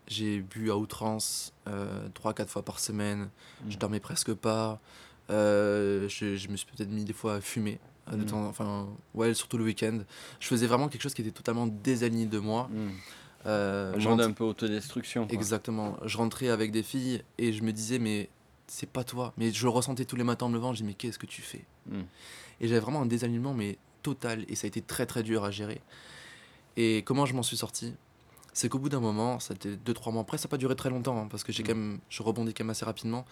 [0.09, 3.31] J'ai bu à outrance, euh, 3-4 fois par semaine,
[3.69, 3.79] je Mm.
[3.79, 4.81] dormais presque pas.
[5.31, 6.07] je,
[6.37, 7.79] je me suis peut-être mis des fois à fumer.
[8.13, 8.27] euh, de Mm.
[8.27, 10.01] temps- enfin, ouais, surtout le week-end.
[10.39, 12.69] Je faisais vraiment quelque chose qui était totalement désaligné de moi.
[13.47, 15.27] Euh, rentrais- un peu autodestruction.
[15.27, 15.35] quoi.
[15.35, 15.97] Exactement.
[16.05, 18.29] Je rentrais avec des filles et je me disais, mais
[18.67, 19.33] c'est pas toi.
[19.37, 20.73] Mais je le ressentais tous les matins en me levant.
[20.73, 21.65] Je dis, mais qu'est-ce que tu fais?
[21.89, 22.01] Mm.
[22.61, 24.45] Et j'avais vraiment un désalignement, mais total.
[24.49, 25.81] Et ça a été très très dur à gérer.
[26.77, 27.95] Et comment je m'en suis sorti?
[28.53, 30.77] C'est qu'au bout d'un moment, ça a été 2-3 mois après, ça n'a pas duré
[30.77, 31.67] très longtemps, hein, parce que j'ai Mm.
[31.67, 33.25] quand même, je rebondis quand même assez rapidement.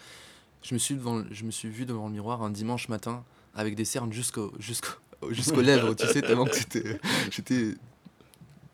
[0.62, 3.74] Je me suis, devant, je me suis vu devant le miroir un dimanche matin avec
[3.74, 4.88] des cernes jusqu'au, jusqu'au,
[5.30, 7.00] jusqu'aux lèvres, tu sais, tellement que c'était,
[7.30, 7.74] j'étais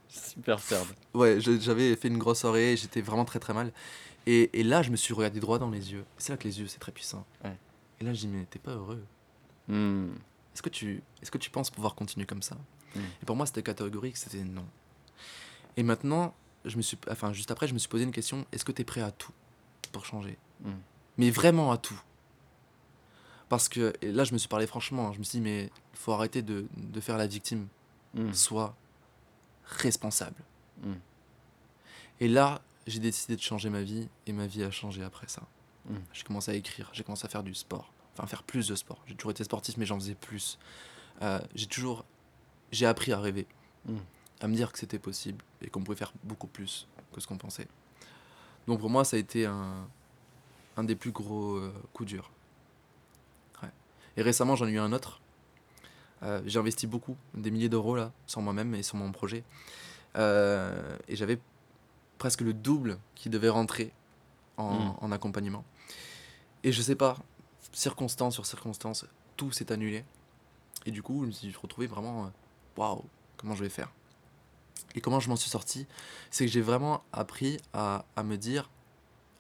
[0.09, 0.89] Super serbe.
[1.15, 3.73] Ouais, j'avais fait une grosse soirée, j'étais vraiment très très mal.
[4.27, 6.05] Et, et là, je me suis regardé droit dans les yeux.
[6.19, 7.25] C'est là que les yeux, c'est très puissant.
[7.45, 7.57] Ouais.
[8.01, 9.03] Et là, je dis, mais t'es pas heureux.
[9.69, 10.09] Mm.
[10.55, 12.57] Est-ce que, tu, est-ce que tu penses pouvoir continuer comme ça
[12.95, 13.01] Mm.
[13.23, 14.65] Et pour moi, c'était catégorique, c'était non.
[15.77, 16.35] Et maintenant,
[16.65, 18.85] je me suis, enfin, juste après, je me suis posé une question est-ce que t'es
[18.85, 19.33] prêt à tout
[19.93, 20.39] pour changer?
[20.63, 20.71] Mm.
[21.19, 22.01] Mais vraiment à tout.
[23.49, 25.09] Parce que et là, je me suis parlé franchement.
[25.09, 27.67] hein, Je me suis dit, mais il faut arrêter de, de faire la victime.
[28.15, 28.33] Mm.
[29.69, 30.43] Responsable.
[30.83, 30.93] Mm.
[32.21, 35.43] Et là, j'ai décidé de changer ma vie et ma vie a changé après ça.
[35.89, 35.97] Mm.
[36.13, 39.03] J'ai commencé à écrire, j'ai commencé à faire du sport, enfin faire plus de sport.
[39.07, 40.59] J'ai toujours été sportif, mais j'en faisais plus.
[41.23, 42.05] Euh, j'ai toujours,
[42.73, 43.47] j'ai appris à rêver,
[43.85, 43.97] Mm.
[44.41, 47.39] à me dire que c'était possible et qu'on pouvait faire beaucoup plus que ce qu'on
[47.39, 47.69] pensait.
[48.67, 49.87] Donc pour moi, ça a été un,
[50.77, 52.31] un des plus gros euh, coups durs.
[53.63, 53.71] Ouais.
[54.17, 55.21] Et récemment, j'en ai eu un autre.
[56.23, 59.45] Euh, j'ai investi beaucoup, des milliers d'euros là, sur moi-même et sur mon projet.
[60.17, 61.39] Euh, et j'avais
[62.19, 63.93] presque le double qui devait rentrer
[64.57, 64.95] en, Mm.
[65.01, 65.65] en accompagnement.
[66.65, 67.17] Et je sais pas,
[67.73, 69.07] circonstance sur circonstance,
[69.37, 70.05] tout s'est annulé.
[70.87, 72.29] Et du coup, je me suis retrouvé vraiment, euh,
[72.77, 73.05] waouh,
[73.37, 73.93] comment je vais faire?
[74.95, 75.87] Et comment je m'en suis sorti?
[76.31, 78.71] C'est que j'ai vraiment appris à, à me dire,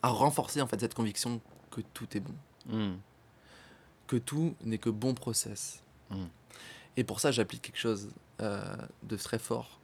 [0.02, 2.34] à renforcer en fait cette conviction que tout est bon
[2.66, 2.96] Mm.
[4.06, 5.82] que tout n'est que bon process.
[6.10, 6.24] Mm.
[6.98, 8.08] Et pour ça, j'applique quelque chose
[8.40, 8.60] euh,
[9.04, 9.78] de très fort.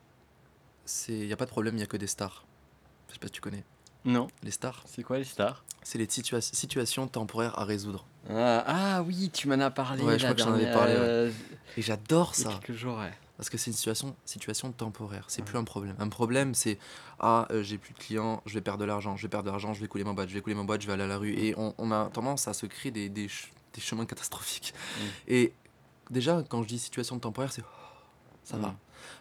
[0.84, 2.44] C'est, il y a pas de problème, il y a que des stars.
[3.08, 3.62] Je sais pas si tu connais.
[4.04, 4.26] Non.
[4.42, 5.64] Les stars, C'est quoi les stars?
[5.84, 8.04] C'est les situa- situations temporaires à résoudre.
[8.28, 10.02] ah, ah oui, tu m'en as parlé.
[10.02, 10.98] Ouais, je crois que j'en avais parlé, ouais.
[11.00, 11.30] euh,
[11.76, 13.12] Et j'adore ça quelques jours, ouais.
[13.36, 15.26] parce que c'est une situation, situation temporaire.
[15.28, 15.46] C'est Ouais.
[15.46, 15.94] plus un problème.
[16.00, 16.78] Un problème, c'est
[17.20, 19.50] ah, euh, j'ai plus de clients, je vais perdre de l'argent, je vais perdre de
[19.50, 21.06] l'argent, je vais couler ma boîte, je vais couler ma boîte, je vais aller à
[21.06, 21.32] la rue.
[21.38, 24.74] Et on, on a tendance à se créer des, des, ch- des chemins catastrophiques.
[25.28, 25.52] Et
[26.10, 27.98] déjà, quand je dis situation temporaire, c'est oh,
[28.42, 28.68] ça va.
[28.68, 28.76] Mm.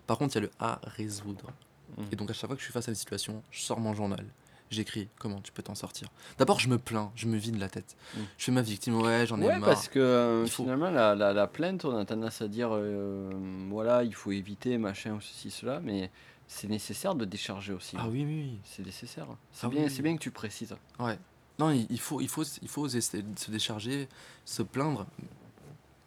[0.08, 1.52] Par contre, il y a le à résoudre.
[1.98, 2.04] Mm.
[2.12, 3.94] Et donc, à chaque fois que je suis face à une situation, je sors mon
[3.94, 4.26] journal.
[4.72, 6.08] J'écris comment tu peux t'en sortir?
[6.40, 7.96] D'abord, je me plains, je me vide la tête.
[8.16, 8.20] Mm.
[8.38, 9.70] Je fais ma victime, ouais, j'en ai Ouais, marre.
[9.70, 13.30] parce que euh, faut- finalement, la, la, la plainte, on a tendance à dire euh,
[13.70, 16.10] voilà, il faut éviter, machin, ou ceci, cela, mais
[16.48, 17.96] c'est nécessaire de décharger aussi.
[18.00, 19.28] Ah oui, oui, C'est nécessaire.
[19.52, 20.04] C'est Ah bien, oui, c'est oui.
[20.04, 20.76] bien que tu précises.
[21.00, 21.06] oui.
[21.06, 21.20] Ouais.
[21.60, 24.08] Non, il faut, il faut, il faut se décharger,
[24.44, 25.06] se plaindre.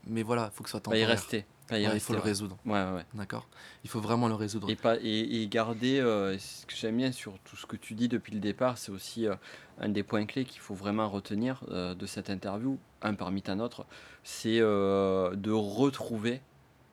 [0.06, 1.08] Mais voilà, il faut que ce soit y temporaire.
[1.08, 1.44] rester.
[1.68, 3.04] Pas y Ouais, il rester, faut le résoudre, Ouais, ouais, ouais.
[3.14, 3.48] d'accord
[3.82, 4.70] Il faut vraiment le résoudre.
[4.70, 7.94] Et, pas, et, et garder, euh, ce que j'aime bien sur tout ce que tu
[7.94, 9.34] dis depuis le départ, c'est aussi euh,
[9.80, 13.56] un des points clés qu'il faut vraiment retenir euh, de cette interview, un parmi tant
[13.56, 13.84] d'autres,
[14.22, 16.40] c'est de retrouver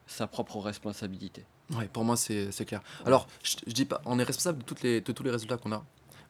[0.06, 1.44] sa propre responsabilité.
[1.70, 2.82] Ouais, pour moi, c'est c'est clair.
[3.06, 5.56] Alors, je, je dis pas, on est responsable de, toutes les, de tous les résultats
[5.56, 5.84] qu'on a.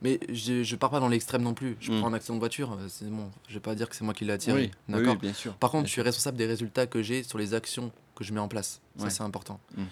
[0.04, 1.76] Mais je, je pars pas dans l'extrême non plus.
[1.80, 1.98] Je Mm.
[2.00, 4.14] prends un accident de voiture, euh, c'est bon, je vais pas dire que c'est moi
[4.14, 4.62] qui l'ai attiré.
[4.64, 5.54] oui, D'accord oui, bien sûr.
[5.54, 8.32] Par contre, bien je suis responsable des résultats que j'ai sur les actions que je
[8.32, 8.80] mets en place.
[8.98, 9.10] Ça, Ouais.
[9.10, 9.58] c'est important.
[9.76, 9.82] Mm.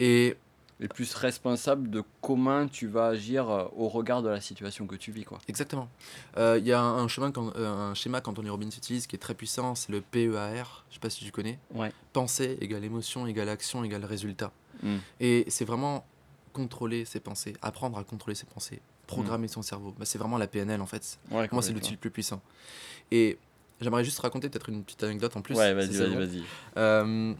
[0.00, 0.36] Et
[0.80, 4.96] et plus responsable de comment tu vas agir euh, au regard de la situation que
[4.96, 5.24] tu vis.
[5.24, 5.38] Quoi.
[5.46, 5.88] exactement.
[6.36, 9.20] Euh, Il y a un, chemin quand- euh, un schéma qu'Anthony Robbins utilise qui est
[9.20, 10.84] très puissant, c'est le PEAR.
[10.90, 11.60] Je sais pas si tu connais.
[11.72, 11.92] Ouais.
[12.12, 14.50] Pensée égale émotion égale action égale résultat.
[14.82, 14.96] Mm.
[15.20, 16.04] Et c'est vraiment
[16.52, 19.94] contrôler ses pensées, apprendre à contrôler ses pensées, programmer son cerveau.
[19.98, 21.18] Bah, c'est vraiment la PNL en fait.
[21.30, 22.40] Ouais, Pour moi, c'est l'outil le plus puissant.
[23.10, 23.38] Et
[23.80, 25.54] j'aimerais juste raconter peut-être une petite anecdote en plus.
[25.56, 26.42] Ouais, vas-y, vas-y, vas-y.
[26.76, 27.34] Euh,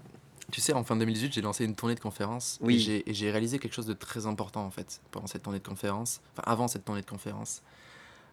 [0.53, 2.59] tu sais, en fin 2018, j'ai lancé une tournée de conférences.
[2.61, 3.03] Oui.
[3.07, 6.21] Et j'ai- réalisé quelque chose de très important, en fait, pendant cette tournée de conférences.
[6.37, 7.63] Enfin, avant cette tournée de conférences.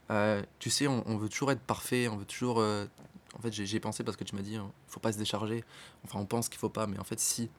[0.10, 2.60] Euh, tu sais, on, on veut toujours être parfait, on veut toujours...
[2.60, 2.86] euh,
[3.38, 5.64] En fait, j'ai pensé parce que tu m'as dit, il faut pas se décharger.
[6.04, 7.50] Enfin, on pense qu'il faut pas, mais en fait, si.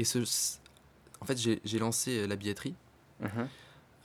[0.00, 0.18] Et ce,
[1.20, 2.74] en fait, j'ai lancé la billetterie.
[3.20, 3.48] Mhm.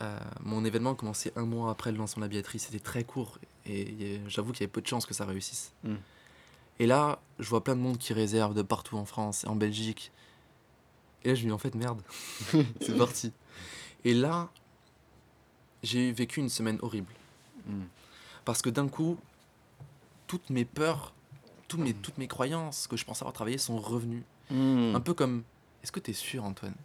[0.01, 2.59] Euh, mon événement a commencé un mois après le lancement de la billetterie.
[2.59, 5.73] C'était très court et, j'avoue qu'il y avait peu de chances que ça réussisse.
[5.83, 5.95] Mm.
[6.79, 9.55] Et là, je vois plein de monde qui réserve de partout en France et en
[9.55, 10.11] Belgique.
[11.23, 12.01] Et là, je me dis en fait, merde,
[12.81, 13.31] c'est parti.
[14.03, 14.49] Et là,
[15.81, 17.13] j'ai vécu une semaine horrible.
[17.65, 17.83] Mm.
[18.43, 19.17] Parce que d'un coup,
[20.27, 21.13] toutes mes peurs,
[21.67, 24.25] toutes mes, toutes mes croyances que je pensais avoir travaillées sont revenues.
[24.51, 24.95] Mm.
[24.95, 25.43] Un peu comme,
[25.81, 26.75] est-ce que tu es sûr, Antoine?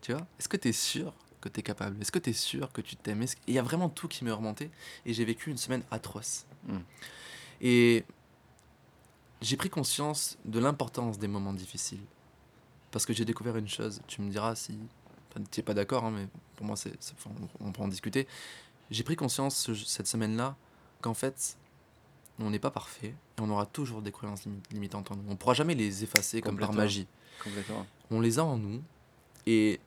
[0.00, 0.26] Tu vois?
[0.38, 2.80] Est-ce que tu es sûr que tu es capable Est-ce que tu es sûr que
[2.80, 3.24] tu t'aimes?
[3.46, 4.70] Il y a vraiment tout qui m'est remonté.
[5.06, 6.46] Et j'ai vécu une semaine atroce.
[6.66, 6.78] Mm.
[7.62, 8.04] Et
[9.40, 12.02] j'ai pris conscience de l'importance des moments difficiles.
[12.90, 14.00] Parce que j'ai découvert une chose.
[14.06, 14.78] Tu me diras si
[15.50, 16.26] tu n'es pas d'accord, hein, mais
[16.56, 16.92] pour moi, c'est,
[17.60, 18.26] on peut en discuter.
[18.90, 20.56] J'ai pris conscience ce- cette semaine-là
[21.00, 21.56] qu'en fait,
[22.40, 25.22] on n'est pas parfait et on aura toujours des croyances limi- limitantes en nous.
[25.28, 27.06] On ne pourra jamais les effacer comme par magie
[27.44, 27.86] Complètement.
[28.10, 28.82] on les a en nous.
[29.46, 29.78] Et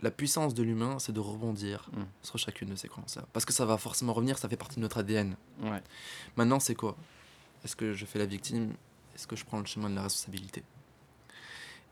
[0.00, 2.02] la puissance de l'humain, c'est de rebondir Mm.
[2.22, 4.80] sur chacune de ces croyances Parce que ça va forcément revenir, ça fait partie de
[4.80, 5.36] notre ADN.
[5.62, 5.82] Ouais.
[6.36, 6.96] Maintenant, c'est quoi?
[7.64, 8.74] Est-ce que je fais la victime?
[9.14, 10.62] Est-ce que je prends le chemin de la responsabilité?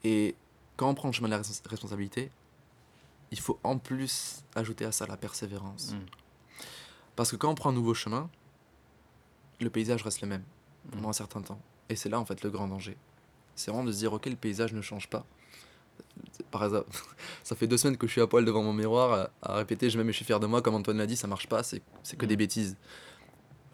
[0.05, 0.37] Et
[0.77, 2.31] quand on prend le chemin de la respons- responsabilité,
[3.33, 5.93] il faut en plus ajouter à ça la persévérance.
[5.93, 6.07] Mm.
[7.17, 8.31] Parce que quand on prend un nouveau chemin,
[9.61, 10.45] le paysage reste le même
[10.87, 10.91] Mm.
[10.91, 11.61] pendant un certain temps.
[11.89, 12.97] Et c'est là en fait le grand danger.
[13.57, 15.25] C'est vraiment de se dire ok le paysage ne change pas.
[16.51, 16.85] Par hasard,
[17.43, 19.91] ça fait deux semaines que je suis à poil devant mon miroir à, à répéter
[19.91, 21.63] je m'aime et je suis fier de moi comme Antoine l'a dit ça marche pas
[21.63, 22.29] c'est c'est que Mm.
[22.29, 22.77] des bêtises.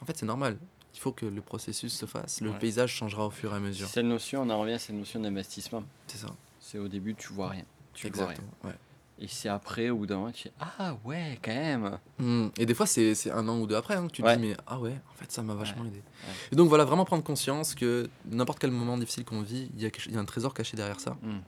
[0.00, 0.56] En fait c'est normal.
[0.94, 2.40] Il faut que le processus se fasse.
[2.42, 2.58] Le Ouais.
[2.58, 3.88] paysage changera au fur et à mesure.
[3.88, 5.84] Cette notion, on en revient à cette notion d'investissement.
[6.06, 6.28] C'est ça.
[6.60, 7.64] C'est au début, tu vois rien.
[7.94, 8.30] Tu vois rien.
[8.32, 8.52] Exactement.
[8.64, 8.76] ouais.
[9.18, 11.98] Et c'est après, au bout d'un moment, tu dis Ah ouais, quand même.
[12.18, 12.48] Mm.
[12.58, 14.36] Et des fois, c'est un an ou deux après hein, que tu te Ouais.
[14.36, 15.96] dis, mais ah ouais, en fait, ça m'a vachement aidé.
[15.98, 16.32] ouais.
[16.52, 19.84] Et donc voilà, vraiment prendre conscience que n'importe quel moment difficile qu'on vit, il y,
[20.12, 21.16] y a un trésor caché derrière ça.
[21.22, 21.38] Mm.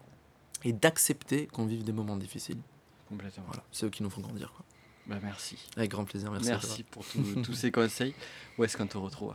[0.65, 2.59] Et d'accepter qu'on vive des moments difficiles.
[3.09, 3.45] Complètement.
[3.47, 4.53] Voilà, c'est eux qui nous font grandir.
[4.53, 4.65] Quoi.
[5.07, 5.59] Bah, merci.
[5.77, 6.49] Avec grand plaisir, merci.
[6.49, 8.15] Merci, pour tous- tous ces conseils.
[8.59, 9.35] Où est-ce qu'on te retrouve?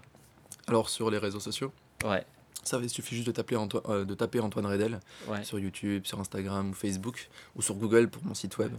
[0.68, 1.72] Alors, sur les réseaux sociaux,
[2.06, 2.26] Ouais,
[2.64, 5.44] ça il suffit juste de, t'appeler Anto- euh, de taper Antoine Redel ouais.
[5.44, 8.72] sur YouTube, sur Instagram ou Facebook ou sur Google pour mon site web.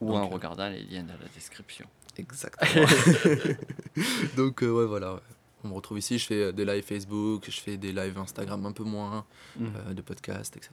[0.00, 1.86] Ou Donc, en euh, regardant les liens dans la description.
[2.16, 2.86] Exactement.
[4.36, 5.14] donc, euh, ouais, voilà.
[5.14, 5.20] ouais.
[5.64, 8.66] On me retrouve ici, je fais euh, des lives Facebook, je fais des lives Instagram
[8.66, 9.24] un peu moins,
[9.56, 9.66] Mm.
[9.88, 10.72] euh, de podcasts, etc.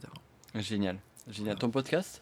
[0.55, 0.97] Génial.
[1.29, 1.57] Génial.
[1.57, 2.21] Ton podcast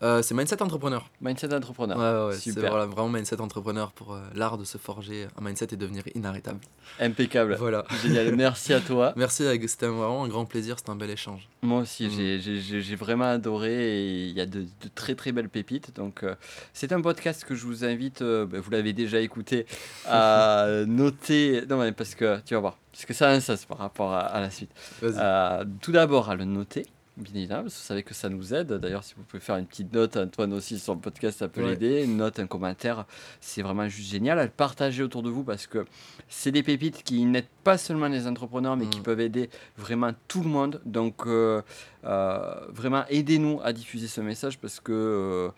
[0.00, 1.10] Euh, c'est Mindset Entrepreneur.
[1.20, 1.98] Mindset d'entrepreneur.
[1.98, 2.70] Ouais, ouais, c'est Super.
[2.70, 6.60] voilà, vraiment Mindset Entrepreneur pour euh, l'art de se forger un mindset et devenir inarrêtable.
[7.00, 7.56] Impeccable.
[7.58, 7.84] Voilà.
[8.02, 8.34] Génial.
[8.36, 9.12] Merci à toi.
[9.16, 11.48] Merci, c'était vraiment un grand plaisir, c'était un bel échange.
[11.62, 12.40] Moi aussi, Mm.
[12.40, 15.94] j'ai- vraiment adoré et il y a de, de très très belles pépites.
[15.96, 16.36] Donc, euh,
[16.72, 19.66] c'est un podcast que je vous invite, ben, vous l'avez déjà écouté,
[20.06, 21.64] à noter.
[21.68, 24.12] Non, mais parce que tu vas voir, parce que ça a un sens par rapport
[24.14, 24.70] à, à la suite.
[25.02, 25.66] Vas-y.
[25.82, 26.86] Tout d'abord, à le noter.
[27.16, 28.74] Bien évidemment, parce que vous savez que ça nous aide.
[28.74, 31.62] D'ailleurs, si vous pouvez faire une petite note, Antoine aussi, sur le podcast, ça peut
[31.62, 31.70] Ouais.
[31.70, 32.04] l'aider.
[32.04, 33.06] Une note, un commentaire,
[33.40, 34.50] c'est vraiment juste génial.
[34.50, 35.86] Partager autour de vous parce que
[36.28, 39.02] c'est des pépites qui n'aident pas seulement les entrepreneurs, mais qui Mm.
[39.04, 39.48] peuvent aider
[39.78, 40.82] vraiment tout le monde.
[40.84, 41.62] Donc, euh,
[42.04, 44.92] euh, vraiment, aidez-nous à diffuser ce message parce que.
[44.92, 45.48] euh,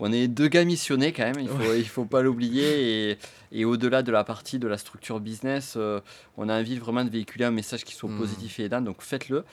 [0.00, 3.10] on est deux gars missionnés quand même, il faut, il faut pas l'oublier.
[3.12, 3.18] Et,
[3.52, 6.00] et au-delà de la partie de la structure business, euh,
[6.36, 8.18] on a envie vraiment de véhiculer un message qui soit Mm.
[8.18, 9.44] positif et aidant, donc faites-le.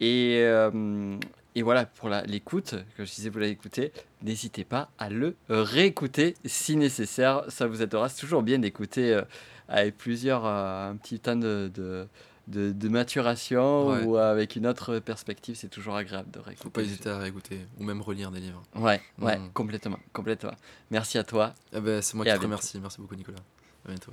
[0.00, 1.16] Et, euh,
[1.54, 3.92] et voilà, pour l'écoute, que je disais, vous l'avez écouté,
[4.22, 8.08] n'hésitez pas à le réécouter si nécessaire, ça vous aidera.
[8.08, 9.22] C'est toujours bien d'écouter euh,
[9.68, 12.06] avec plusieurs, euh, un petit temps de, de,
[12.48, 14.02] de- de maturation Ouais.
[14.04, 16.64] ou avec une autre perspective, c'est toujours agréable de réécouter.
[16.64, 18.62] Faut pas hésiter à réécouter ou même relire des livres.
[18.74, 19.50] Ouais, ouais, Mm.
[19.54, 20.52] complètement, complètement.
[20.90, 21.54] Merci à toi.
[21.72, 22.78] Eh ben, c'est moi Et qui te remercie.
[22.80, 23.38] Merci beaucoup, Nicolas.
[23.86, 24.12] À bientôt.